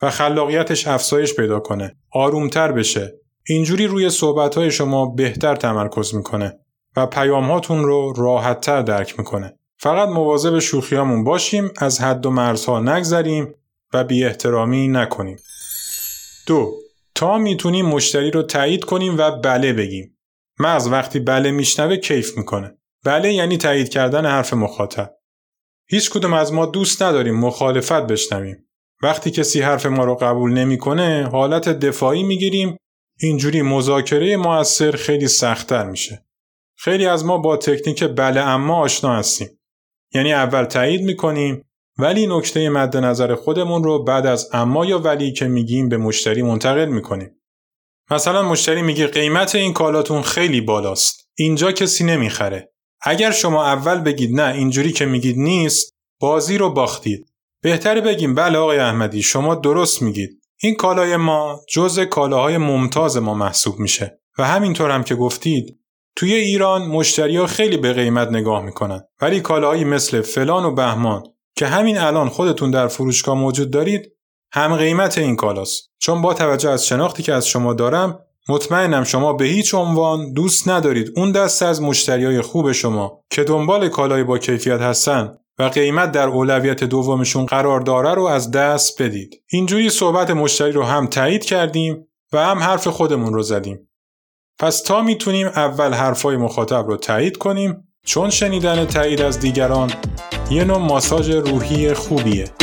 و 0.03 0.09
خلاقیتش 0.09 0.87
افزایش 0.87 1.35
پیدا 1.35 1.59
کنه. 1.59 1.95
آرومتر 2.11 2.71
بشه. 2.71 3.13
اینجوری 3.47 3.87
روی 3.87 4.09
صحبت 4.09 4.69
شما 4.69 5.05
بهتر 5.05 5.55
تمرکز 5.55 6.15
می‌کنه 6.15 6.59
و 6.95 7.05
پیام 7.05 7.51
هاتون 7.51 7.83
رو 7.83 8.13
راحتتر 8.17 8.81
درک 8.81 9.19
می‌کنه. 9.19 9.57
فقط 9.77 10.09
مواظب 10.09 10.59
شوخیامون 10.59 11.23
باشیم 11.23 11.71
از 11.77 12.01
حد 12.01 12.25
و 12.25 12.29
مرزها 12.29 12.79
نگذریم 12.79 13.53
و 13.93 14.03
بی 14.03 14.25
احترامی 14.25 14.87
نکنیم. 14.87 15.37
دو 16.47 16.73
تا 17.15 17.37
می‌تونیم 17.37 17.85
مشتری 17.85 18.31
رو 18.31 18.43
تایید 18.43 18.83
کنیم 18.83 19.17
و 19.17 19.31
بله 19.31 19.73
بگیم. 19.73 20.17
مغز 20.59 20.87
وقتی 20.87 21.19
بله 21.19 21.51
میشنوه 21.51 21.97
کیف 21.97 22.37
می‌کنه. 22.37 22.77
بله 23.05 23.33
یعنی 23.33 23.57
تایید 23.57 23.89
کردن 23.89 24.25
حرف 24.25 24.53
مخاطب. 24.53 25.13
هیچ 25.87 26.11
کدوم 26.11 26.33
از 26.33 26.53
ما 26.53 26.65
دوست 26.65 27.03
نداریم 27.03 27.39
مخالفت 27.39 28.07
بشنویم. 28.07 28.65
وقتی 29.03 29.31
کسی 29.31 29.61
حرف 29.61 29.85
ما 29.85 30.03
رو 30.03 30.15
قبول 30.15 30.53
نمی‌کنه، 30.53 31.29
حالت 31.31 31.69
دفاعی 31.69 32.23
می‌گیریم، 32.23 32.77
اینجوری 33.19 33.61
مذاکره 33.61 34.37
موثر 34.37 34.91
خیلی 34.91 35.27
سختتر 35.27 35.89
میشه. 35.89 36.25
خیلی 36.77 37.05
از 37.05 37.25
ما 37.25 37.37
با 37.37 37.57
تکنیک 37.57 38.03
بله 38.03 38.41
اما 38.41 38.77
آشنا 38.77 39.15
هستیم. 39.15 39.59
یعنی 40.13 40.33
اول 40.33 40.65
تایید 40.65 41.01
می‌کنیم، 41.01 41.65
ولی 41.97 42.27
نکته 42.27 42.69
مد 42.69 42.97
نظر 42.97 43.35
خودمون 43.35 43.83
رو 43.83 44.03
بعد 44.03 44.25
از 44.25 44.49
اما 44.53 44.85
یا 44.85 44.99
ولی 44.99 45.31
که 45.31 45.47
میگیم 45.47 45.89
به 45.89 45.97
مشتری 45.97 46.41
منتقل 46.41 46.85
می‌کنیم. 46.85 47.41
مثلا 48.11 48.49
مشتری 48.49 48.81
میگه 48.81 49.07
قیمت 49.07 49.55
این 49.55 49.73
کالاتون 49.73 50.21
خیلی 50.21 50.61
بالاست. 50.61 51.29
اینجا 51.37 51.71
کسی 51.71 52.03
نمی‌خره. 52.03 52.73
اگر 53.01 53.31
شما 53.31 53.65
اول 53.65 53.99
بگید 53.99 54.41
نه 54.41 54.53
اینجوری 54.53 54.91
که 54.91 55.05
میگید 55.05 55.37
نیست 55.37 55.93
بازی 56.21 56.57
رو 56.57 56.69
باختید. 56.69 57.32
بهتره 57.63 58.01
بگیم 58.01 58.35
بله 58.35 58.57
آقای 58.57 58.79
احمدی 58.79 59.21
شما 59.21 59.55
درست 59.55 60.01
میگید. 60.01 60.41
این 60.61 60.75
کالای 60.75 61.17
ما 61.17 61.61
جز 61.69 61.99
کالاهای 61.99 62.57
ممتاز 62.57 63.17
ما 63.17 63.33
محسوب 63.33 63.79
میشه 63.79 64.19
و 64.37 64.47
همینطور 64.47 64.91
هم 64.91 65.03
که 65.03 65.15
گفتید 65.15 65.79
توی 66.15 66.33
ایران 66.33 66.81
مشتری 66.81 67.45
خیلی 67.45 67.77
به 67.77 67.93
قیمت 67.93 68.27
نگاه 68.27 68.63
می‌کنن. 68.63 69.03
ولی 69.21 69.41
کالاهایی 69.41 69.83
مثل 69.83 70.21
فلان 70.21 70.65
و 70.65 70.71
بهمان 70.71 71.23
که 71.55 71.67
همین 71.67 71.97
الان 71.97 72.29
خودتون 72.29 72.71
در 72.71 72.87
فروشگاه 72.87 73.35
موجود 73.35 73.71
دارید 73.71 74.11
هم 74.51 74.75
قیمت 74.75 75.17
این 75.17 75.35
کالاست. 75.35 75.91
چون 75.99 76.21
با 76.21 76.33
توجه 76.33 76.69
از 76.69 76.87
شناختی 76.87 77.23
که 77.23 77.33
از 77.33 77.47
شما 77.47 77.73
دارم 77.73 78.19
مطمئنم 78.49 79.03
شما 79.03 79.33
به 79.33 79.45
هیچ 79.45 79.73
عنوان 79.73 80.33
دوست 80.33 80.69
ندارید. 80.69 81.11
اون 81.15 81.31
دسته 81.31 81.65
از 81.65 81.81
مشتریای 81.81 82.41
خوب 82.41 82.71
شما 82.71 83.19
که 83.29 83.43
دنبال 83.43 83.89
کالای 83.89 84.23
با 84.23 84.37
کیفیت 84.37 84.81
هستن 84.81 85.37
و 85.59 85.63
قیمت 85.63 86.11
در 86.11 86.27
اولویت 86.27 86.83
دومشون 86.83 87.45
قرار 87.45 87.79
داره 87.79 88.13
رو 88.13 88.23
از 88.23 88.51
دست 88.51 89.01
بدید. 89.01 89.43
اینجوری 89.49 89.89
صحبت 89.89 90.29
مشتری 90.29 90.71
رو 90.71 90.83
هم 90.83 91.07
تایید 91.07 91.45
کردیم 91.45 92.07
و 92.33 92.37
هم 92.37 92.59
حرف 92.59 92.87
خودمون 92.87 93.33
رو 93.33 93.41
زدیم. 93.41 93.89
پس 94.59 94.81
تا 94.81 95.01
می‌تونیم 95.01 95.47
اول 95.47 95.93
حرفای 95.93 96.37
مخاطب 96.37 96.87
رو 96.87 96.97
تایید 96.97 97.37
کنیم 97.37 97.87
چون 98.05 98.29
شنیدن 98.29 98.85
تایید 98.85 99.21
از 99.21 99.39
دیگران 99.39 99.91
یه 100.51 100.63
نوع 100.63 100.77
ماساژ 100.77 101.29
روحی 101.29 101.93
خوبیه. 101.93 102.62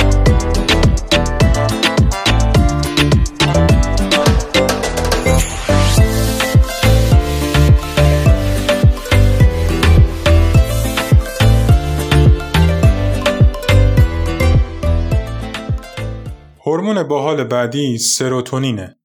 هورمون 17.00 17.08
باحال 17.08 17.44
بعدی 17.44 17.98
سروتونینه. 17.98 18.98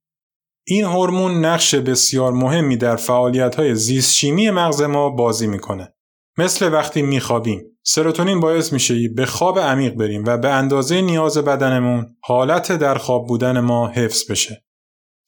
این 0.68 0.86
هورمون 0.86 1.46
نقش 1.46 1.76
بسیار 1.76 2.32
مهمی 2.32 2.78
در 2.78 2.96
فعالیت‌های 2.96 3.76
زیست 3.76 4.16
شیمی 4.16 4.50
مغز 4.50 4.82
ما 4.82 5.10
بازی 5.10 5.48
می‌کنه. 5.48 5.94
مثل 6.38 6.74
وقتی 6.74 7.02
میخوابیم. 7.02 7.62
سروتونین 7.84 8.40
باعث 8.40 8.74
میشه 8.74 9.10
به 9.16 9.26
خواب 9.26 9.60
عمیق 9.60 9.94
بریم 9.94 10.24
و 10.26 10.38
به 10.38 10.50
اندازه 10.50 11.02
نیاز 11.02 11.38
بدنمون 11.38 12.16
حالت 12.24 12.72
در 12.72 12.96
خواب 12.98 13.28
بودن 13.28 13.60
ما 13.60 13.88
حفظ 13.88 14.32
بشه. 14.32 14.66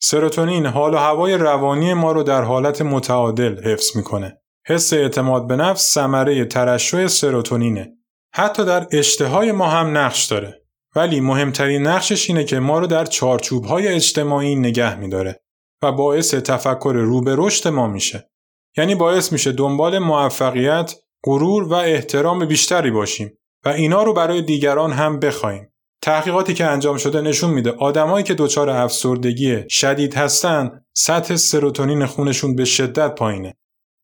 سروتونین 0.02 0.66
حال 0.66 0.94
و 0.94 0.96
هوای 0.96 1.34
روانی 1.34 1.94
ما 1.94 2.12
رو 2.12 2.22
در 2.22 2.42
حالت 2.42 2.82
متعادل 2.82 3.62
حفظ 3.64 3.96
می‌کنه. 3.96 4.40
حس 4.66 4.92
اعتماد 4.92 5.46
به 5.46 5.56
نفس 5.56 5.94
ثمره 5.94 6.44
ترشح 6.44 7.06
سروتونینه. 7.06 7.92
حتی 8.34 8.64
در 8.64 8.86
اشتهای 8.92 9.52
ما 9.52 9.66
هم 9.66 9.98
نقش 9.98 10.24
داره. 10.24 10.62
ولی 10.96 11.20
مهمترین 11.20 11.86
نقشش 11.86 12.30
اینه 12.30 12.44
که 12.44 12.58
ما 12.58 12.78
رو 12.78 12.86
در 12.86 13.04
چارچوب 13.04 13.64
های 13.64 13.88
اجتماعی 13.88 14.56
نگه 14.56 14.96
میداره 14.96 15.40
و 15.82 15.92
باعث 15.92 16.34
تفکر 16.34 16.92
رو 16.96 17.20
به 17.20 17.34
رشد 17.38 17.68
ما 17.68 17.86
میشه. 17.86 18.30
یعنی 18.76 18.94
باعث 18.94 19.32
میشه 19.32 19.52
دنبال 19.52 19.98
موفقیت، 19.98 20.94
غرور 21.24 21.64
و 21.64 21.74
احترام 21.74 22.44
بیشتری 22.46 22.90
باشیم 22.90 23.38
و 23.64 23.68
اینا 23.68 24.02
رو 24.02 24.12
برای 24.12 24.42
دیگران 24.42 24.92
هم 24.92 25.18
بخوایم. 25.18 25.72
تحقیقاتی 26.02 26.54
که 26.54 26.64
انجام 26.64 26.96
شده 26.96 27.20
نشون 27.20 27.50
میده 27.50 27.70
آدمایی 27.70 28.24
که 28.24 28.34
دچار 28.34 28.70
افسردگی 28.70 29.64
شدید 29.70 30.14
هستن 30.14 30.84
سطح 30.96 31.36
سروتونین 31.36 32.06
خونشون 32.06 32.56
به 32.56 32.64
شدت 32.64 33.14
پایینه. 33.14 33.54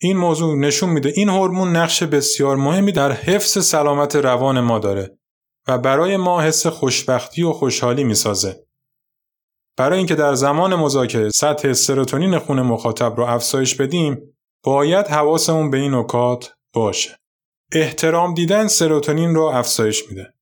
این 0.00 0.16
موضوع 0.16 0.56
نشون 0.56 0.90
میده 0.90 1.12
این 1.16 1.28
هورمون 1.28 1.76
نقش 1.76 2.02
بسیار 2.02 2.56
مهمی 2.56 2.92
در 2.92 3.12
حفظ 3.12 3.66
سلامت 3.66 4.16
روان 4.16 4.60
ما 4.60 4.78
داره 4.78 5.18
و 5.68 5.78
برای 5.78 6.16
ما 6.16 6.42
حس 6.42 6.66
خوشبختی 6.66 7.42
و 7.42 7.52
خوشحالی 7.52 8.04
می‌سازه. 8.04 8.64
برای 9.76 9.98
اینکه 9.98 10.14
در 10.14 10.34
زمان 10.34 10.74
مذاکره 10.74 11.30
سطح 11.30 11.72
سروتونین 11.72 12.38
خون 12.38 12.62
مخاطب 12.62 13.16
رو 13.16 13.24
افزایش 13.24 13.74
بدیم، 13.74 14.36
باید 14.62 15.06
حواسمون 15.06 15.70
به 15.70 15.78
این 15.78 15.94
نکات 15.94 16.54
باشه. 16.72 17.18
احترام 17.72 18.34
دیدن 18.34 18.68
سروتونین 18.68 19.34
رو 19.34 19.42
افزایش 19.42 20.08
میده. 20.08 20.34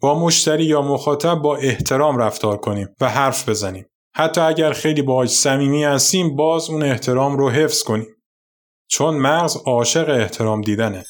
با 0.00 0.18
مشتری 0.18 0.64
یا 0.64 0.82
مخاطب 0.82 1.34
با 1.34 1.56
احترام 1.56 2.18
رفتار 2.18 2.56
کنیم 2.56 2.88
و 3.00 3.08
حرف 3.08 3.48
بزنیم. 3.48 3.86
حتی 4.14 4.40
اگر 4.40 4.72
خیلی 4.72 5.02
باهاش 5.02 5.30
صمیمی 5.30 5.84
هستیم 5.84 6.36
باز 6.36 6.70
اون 6.70 6.82
احترام 6.82 7.36
رو 7.36 7.50
حفظ 7.50 7.82
کنیم. 7.82 8.06
چون 8.88 9.16
مغز 9.16 9.56
عاشق 9.56 10.08
احترام 10.08 10.60
دیدنه. 10.60 11.04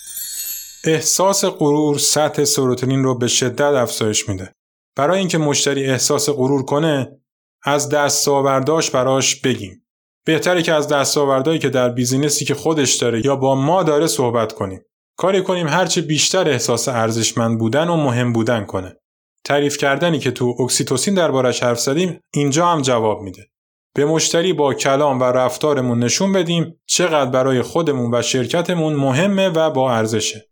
احساس 0.85 1.45
غرور 1.45 1.99
سطح 1.99 2.45
سروتونین 2.45 3.05
رو 3.05 3.19
به 3.19 3.29
شدت 3.29 3.61
افزایش 3.61 4.29
میده. 4.29 4.53
برای 4.97 5.19
اینکه 5.19 5.39
مشتری 5.39 5.87
احساس 5.87 6.29
غرور 6.29 6.65
کنه 6.65 7.21
از 7.65 7.89
دستاورداش 7.89 8.91
براش 8.91 9.41
بگیم. 9.41 9.87
بهتره 10.27 10.63
که 10.63 10.75
از 10.75 10.89
دستاوردهایی 10.89 11.59
که 11.59 11.69
در 11.69 11.89
business 11.89 12.39
ی 12.39 12.45
که 12.45 12.55
خودش 12.55 12.95
داره 12.95 13.27
یا 13.27 13.37
با 13.37 13.55
ما 13.55 13.83
داره 13.83 14.07
صحبت 14.07 14.53
کنیم. 14.53 14.81
کاری 15.17 15.43
کنیم 15.43 15.69
هرچه 15.69 16.01
بیشتر 16.01 16.49
احساس 16.49 16.89
ارزشمند 16.89 17.59
بودن 17.59 17.89
و 17.89 17.97
مهم 17.97 18.33
بودن 18.33 18.65
کنه. 18.65 18.97
تعریف 19.45 19.77
کردنی 19.77 20.19
که 20.19 20.31
تو 20.31 20.55
اکسیتوسین 20.61 21.15
دربارش 21.15 21.63
حرف 21.63 21.81
زدیم 21.81 22.21
اینجا 22.35 22.67
هم 22.67 22.83
جواب 22.83 23.21
میده. 23.23 23.47
به 23.95 24.05
مشتری 24.05 24.53
با 24.53 24.75
کلام 24.75 25.21
و 25.21 25.25
رفتارمون 25.25 25.99
نشون 25.99 26.33
بدیم 26.33 26.81
چقدر 26.87 27.31
برای 27.31 27.63
خودمون 27.63 28.15
و 28.15 28.23
شرکتمون 28.23 28.93
مهمه 28.93 29.49
و 29.49 29.71
با 29.71 29.93
ارزشه. 29.95 30.50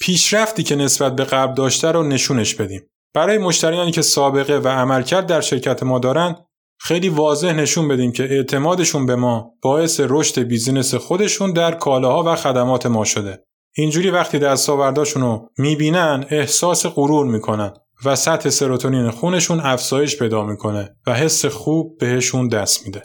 پیشرفتی 0.00 0.62
که 0.62 0.76
نسبت 0.76 1.16
به 1.16 1.24
قبل 1.24 1.54
داشته 1.54 1.92
رو 1.92 2.02
نشونش 2.02 2.54
بدیم. 2.54 2.82
برای 3.14 3.38
مشتریانی 3.38 3.90
که 3.90 4.02
سابقه 4.02 4.56
و 4.56 4.68
عملکرد 4.68 5.26
در 5.26 5.40
شرکت 5.40 5.82
ما 5.82 5.98
دارن 5.98 6.36
خیلی 6.80 7.08
واضح 7.08 7.52
نشون 7.52 7.88
بدیم 7.88 8.12
که 8.12 8.22
اعتمادشون 8.22 9.06
به 9.06 9.16
ما 9.16 9.52
باعث 9.62 10.00
رشد 10.04 10.40
بیزینس 10.40 10.94
خودشون 10.94 11.52
در 11.52 11.74
کالاها 11.74 12.32
و 12.32 12.36
خدمات 12.36 12.86
ما 12.86 13.04
شده. 13.04 13.44
اینجوری 13.76 14.10
وقتی 14.10 14.38
دستاورداشون 14.38 15.22
رو 15.22 15.48
می‌بینن 15.58 16.26
احساس 16.30 16.86
غرور 16.86 17.26
می‌کنن 17.26 17.72
و 18.04 18.16
سطح 18.16 18.50
سروتونین 18.50 19.10
خونشون 19.10 19.60
افزایش 19.60 20.18
پیدا 20.18 20.44
می‌کنه 20.44 20.96
و 21.06 21.14
حس 21.14 21.44
خوب 21.44 21.98
بهشون 21.98 22.48
دست 22.48 22.86
میده. 22.86 23.02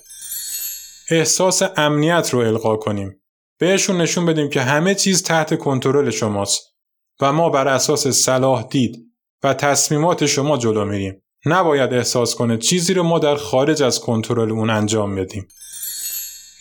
احساس 1.09 1.61
امنیت 1.77 2.29
رو 2.33 2.39
القا 2.39 2.75
کنیم. 2.75 3.21
بهشون 3.59 4.01
نشون 4.01 4.25
بدیم 4.25 4.49
که 4.49 4.61
همه 4.61 4.95
چیز 4.95 5.23
تحت 5.23 5.57
کنترل 5.59 6.09
شماست 6.09 6.72
و 7.21 7.33
ما 7.33 7.49
بر 7.49 7.67
اساس 7.67 8.07
صلاح 8.07 8.67
دید 8.67 8.97
و 9.43 9.53
تصمیمات 9.53 10.25
شما 10.25 10.57
جلو 10.57 10.85
میریم. 10.85 11.23
نباید 11.45 11.93
احساس 11.93 12.35
کنه 12.35 12.57
چیزی 12.57 12.93
رو 12.93 13.03
ما 13.03 13.19
در 13.19 13.35
خارج 13.35 13.83
از 13.83 13.99
کنترل 13.99 14.51
اون 14.51 14.69
انجام 14.69 15.15
بدیم. 15.15 15.47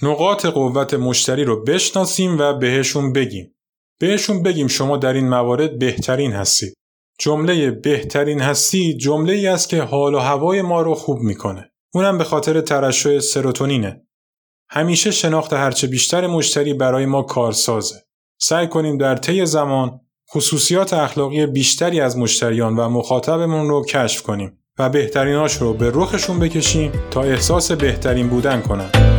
نقاط 0.03 0.47
قوت 0.47 0.95
مشتری 0.95 1.45
رو 1.45 1.65
بشناسیم 1.65 2.38
و 2.38 2.53
بهشون 2.53 3.12
بگیم. 3.12 3.55
بهشون 4.01 4.43
بگیم 4.43 4.67
شما 4.67 4.97
در 4.97 5.12
این 5.12 5.29
موارد 5.29 5.79
بهترین 5.79 6.33
هستید. 6.33 6.75
جمله 7.19 7.71
بهترین 7.71 8.41
هستی 8.41 8.97
جمله 8.97 9.33
ای 9.33 9.47
است 9.47 9.69
که 9.69 9.83
حال 9.83 10.15
و 10.15 10.19
هوای 10.19 10.62
ما 10.62 10.83
رو 10.83 10.95
خوب 10.95 11.19
می‌کنه. 11.19 11.71
اونم 11.95 12.19
به 12.19 12.25
خاطر 12.25 12.61
ترشح 12.61 13.19
سروتونینه. 13.19 14.07
همیشه 14.71 15.11
شناخت 15.11 15.53
هرچه 15.53 15.87
بیشتر 15.87 16.27
مشتری 16.27 16.75
برای 16.75 17.07
ما 17.07 17.23
کارسازه. 17.23 17.95
سعی 18.41 18.69
کنیم 18.69 18.99
در 18.99 19.17
طی 19.17 19.47
زمان 19.47 20.01
خصوصیات 20.35 20.92
اخلاقی 20.92 21.47
بیشتری 21.47 22.01
از 22.01 22.18
مشتریان 22.18 22.77
و 22.77 22.88
مخاطبمون 22.88 23.68
رو 23.68 23.85
کشف 23.85 24.23
کنیم 24.23 24.59
و 24.79 24.88
بهتریناش 24.88 25.57
رو 25.57 25.75
به 25.75 25.90
رخشون 25.95 26.38
بکشیم 26.38 26.92
تا 27.11 27.23
احساس 27.23 27.73
بهترین 27.73 28.29
بودن 28.29 28.61
کنن. 28.61 29.12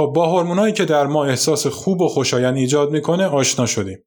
خب 0.00 0.12
با 0.14 0.26
هورمونایی 0.26 0.72
که 0.72 0.84
در 0.84 1.06
ما 1.06 1.24
احساس 1.24 1.66
خوب 1.66 2.00
و 2.00 2.08
خوشایند 2.08 2.56
ایجاد 2.56 2.90
می‌کنه 2.90 3.26
آشنا 3.26 3.66
شدیم 3.66 4.04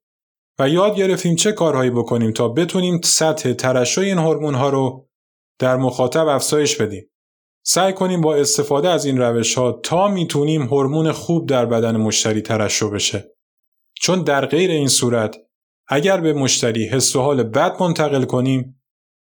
و 0.58 0.68
یاد 0.68 0.96
گرفتیم 0.96 1.36
چه 1.36 1.52
کارهایی 1.52 1.90
بکنیم 1.90 2.32
تا 2.32 2.48
بتونیم 2.48 3.00
سطح 3.04 3.52
ترشح 3.52 4.00
این 4.00 4.18
هورمون 4.18 4.54
ها 4.54 4.68
رو 4.68 5.08
در 5.58 5.76
مخاطب 5.76 6.26
افزایش 6.28 6.76
بدیم. 6.76 7.10
سعی 7.66 7.92
کنیم 7.92 8.20
با 8.20 8.34
استفاده 8.34 8.88
از 8.88 9.04
این 9.04 9.18
روش 9.18 9.54
ها 9.54 9.72
تا 9.72 10.08
می‌تونیم 10.08 10.62
هورمون 10.62 11.12
خوب 11.12 11.48
در 11.48 11.66
بدن 11.66 11.96
مشتری 11.96 12.40
ترشح 12.40 12.86
بشه. 12.86 13.34
چون 13.94 14.22
در 14.22 14.46
غیر 14.46 14.70
این 14.70 14.88
صورت 14.88 15.36
اگر 15.88 16.20
به 16.20 16.32
مشتری 16.32 16.88
حس 16.88 17.16
و 17.16 17.20
حال 17.20 17.42
بد 17.42 17.82
منتقل 17.82 18.24
کنیم 18.24 18.82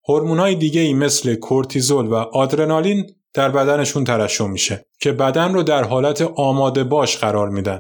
های 0.09 0.55
دیگه 0.55 0.81
ای 0.81 0.95
مثل 0.95 1.35
کورتیزول 1.35 2.07
و 2.07 2.15
آدرنالین 2.15 3.17
در 3.35 3.49
بدنشون 3.49 4.05
ترشح 4.05 4.47
میشه 4.47 4.87
که 5.01 5.13
بدن 5.13 5.55
رو 5.55 5.63
در 5.63 5.85
حالت 5.85 6.23
آماده 6.37 6.85
باش 6.85 7.19
قرار 7.19 7.49
میدن 7.49 7.79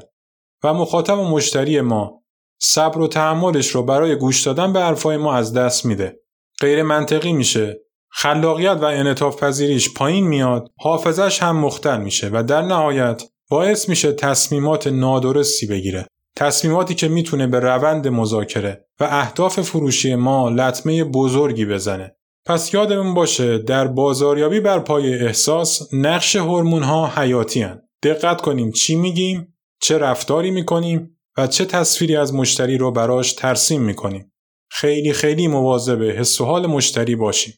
و 0.64 0.74
مخاطب 0.74 1.18
و 1.18 1.24
مشتری 1.24 1.80
ما 1.80 2.22
صبر 2.62 3.00
و 3.00 3.08
تحملش 3.08 3.68
رو 3.68 3.82
برای 3.82 4.16
گوش 4.16 4.42
دادن 4.42 4.72
به 4.72 4.80
حرفای 4.80 5.16
ما 5.16 5.34
از 5.34 5.52
دست 5.52 5.84
میده. 5.84 6.20
غیر 6.60 6.82
منطقی 6.82 7.32
میشه. 7.32 7.80
خلاقیت 8.10 8.78
و 8.80 8.84
انعطاف 8.84 9.42
پذیریش 9.42 9.94
پایین 9.94 10.26
میاد، 10.26 10.70
حافظش 10.80 11.42
هم 11.42 11.56
مختل 11.56 12.00
میشه 12.00 12.30
و 12.32 12.42
در 12.42 12.62
نهایت 12.62 13.22
باعث 13.50 13.88
میشه 13.88 14.12
تصمیمات 14.12 14.86
نادرستی 14.86 15.66
بگیره. 15.66 16.06
تصمیماتی 16.36 16.94
که 16.94 17.08
می‌تونه 17.08 17.46
به 17.46 17.60
روند 17.60 18.08
مذاکره 18.08 18.86
و 19.00 19.04
اهداف 19.10 19.60
فروشی 19.60 20.14
ما 20.14 20.50
لطمه 20.50 21.04
بزرگی 21.04 21.66
بزنه. 21.66 22.16
پس 22.46 22.74
یادمون 22.74 23.14
باشه 23.14 23.58
در 23.58 23.86
بازاریابی 23.86 24.60
بر 24.60 24.78
پای 24.78 25.14
احساس 25.14 25.88
نقش 25.92 26.36
هورمون 26.36 26.82
ها 26.82 27.12
حیاتی 27.16 27.62
هن. 27.62 27.82
دقت 28.02 28.40
کنیم 28.40 28.70
چی 28.70 28.96
میگیم، 28.96 29.54
چه 29.80 29.98
رفتاری 29.98 30.50
می‌کنیم 30.50 31.18
و 31.38 31.46
چه 31.46 31.64
تصویری 31.64 32.16
از 32.16 32.34
مشتری 32.34 32.78
رو 32.78 32.90
براش 32.90 33.32
ترسیم 33.32 33.82
می‌کنیم. 33.82 34.32
خیلی 34.70 35.12
خیلی 35.12 35.46
مواظب 35.46 36.02
حس 36.02 36.40
و 36.40 36.44
حال 36.44 36.66
مشتری 36.66 37.16
باشیم. 37.16 37.54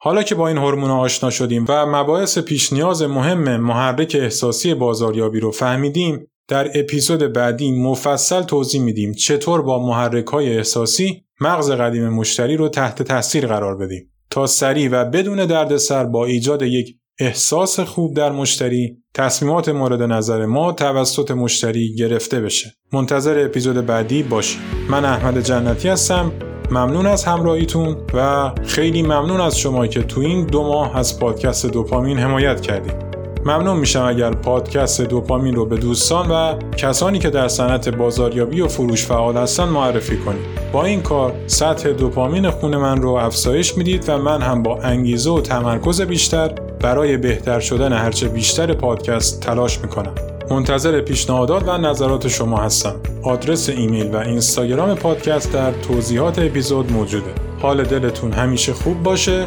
حالا 0.00 0.22
که 0.22 0.34
با 0.34 0.48
این 0.48 0.58
هورمون 0.58 0.90
آشنا 0.90 1.30
شدیم 1.30 1.64
و 1.68 1.86
مباحث 1.86 2.38
پیش 2.38 2.72
نیاز 2.72 3.02
مهم 3.02 3.56
محرک 3.56 4.16
احساسی 4.20 4.74
بازاریابی 4.74 5.40
رو 5.40 5.50
فهمیدیم 5.50 6.26
در 6.48 6.70
اپیزود 6.74 7.32
بعدی 7.32 7.72
مفصل 7.72 8.42
توضیح 8.42 8.82
میدیم 8.82 9.14
چطور 9.14 9.62
با 9.62 9.86
محرک 9.86 10.26
های 10.26 10.56
احساسی 10.56 11.24
مغز 11.40 11.70
قدیم 11.70 12.08
مشتری 12.08 12.56
رو 12.56 12.68
تحت 12.68 13.02
تاثیر 13.02 13.46
قرار 13.46 13.76
بدیم 13.76 14.11
تا 14.32 14.46
سریع 14.46 14.88
و 14.92 15.04
بدون 15.04 15.46
دردسر 15.46 16.04
با 16.04 16.26
ایجاد 16.26 16.62
یک 16.62 16.96
احساس 17.20 17.80
خوب 17.80 18.16
در 18.16 18.32
مشتری 18.32 18.96
تصمیمات 19.14 19.68
مورد 19.68 20.02
نظر 20.02 20.46
ما 20.46 20.72
توسط 20.72 21.30
مشتری 21.30 21.94
گرفته 21.94 22.40
بشه. 22.40 22.74
منتظر 22.92 23.44
اپیزود 23.44 23.86
بعدی 23.86 24.22
باشید. 24.22 24.60
من 24.90 25.04
احمد 25.04 25.40
جنتی 25.40 25.88
هستم. 25.88 26.32
ممنون 26.70 27.06
از 27.06 27.24
همراهیتون 27.24 27.96
و 28.14 28.50
خیلی 28.64 29.02
ممنون 29.02 29.40
از 29.40 29.58
شما 29.58 29.86
که 29.86 30.02
تو 30.02 30.20
این 30.20 30.46
دو 30.46 30.62
ماه 30.62 30.96
از 30.96 31.18
پادکست 31.18 31.66
دوپامین 31.66 32.18
حمایت 32.18 32.60
کردید. 32.60 33.11
ممنون 33.44 33.76
میشم 33.76 34.04
اگر 34.04 34.30
پادکست 34.30 35.00
دوپامین 35.00 35.54
رو 35.54 35.66
به 35.66 35.76
دوستان 35.76 36.30
و 36.30 36.54
کسانی 36.76 37.18
که 37.18 37.30
در 37.30 37.48
صنعت 37.48 37.88
بازاریابی 37.88 38.60
و 38.60 38.68
فروش 38.68 39.06
فعال 39.06 39.36
هستن 39.36 39.64
معرفی 39.64 40.16
کنید. 40.16 40.42
با 40.72 40.84
این 40.84 41.02
کار 41.02 41.32
سطح 41.46 41.88
دوپامین 41.88 42.50
خون 42.50 42.76
من 42.76 43.02
رو 43.02 43.10
افزایش 43.10 43.76
می‌دید 43.76 44.04
و 44.08 44.18
من 44.18 44.42
هم 44.42 44.62
با 44.62 44.78
انگیزه 44.78 45.30
و 45.30 45.40
تمرکز 45.40 46.00
بیشتر 46.00 46.54
برای 46.80 47.16
بهتر 47.16 47.60
شدن 47.60 47.92
هرچه 47.92 48.28
بیشتر 48.28 48.72
پادکست 48.72 49.40
تلاش 49.40 49.80
می‌کنم. 49.80 50.14
منتظر 50.50 51.00
پیشنهادات 51.00 51.68
و 51.68 51.78
نظرات 51.78 52.28
شما 52.28 52.56
هستم. 52.56 52.94
آدرس 53.22 53.68
ایمیل 53.68 54.14
و 54.14 54.16
اینستاگرام 54.16 54.94
پادکست 54.94 55.52
در 55.52 55.72
توضیحات 55.72 56.38
اپیزود 56.38 56.92
موجوده. 56.92 57.30
حال 57.62 57.82
دلتون 57.82 58.32
همیشه 58.32 58.72
خوب 58.72 59.02
باشه 59.02 59.46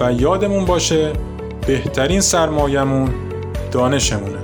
و 0.00 0.12
یادمون 0.12 0.64
باشه 0.64 1.12
بهترین 1.66 2.20
سرمایهمون 2.20 3.08
دانشمونه. 3.76 4.38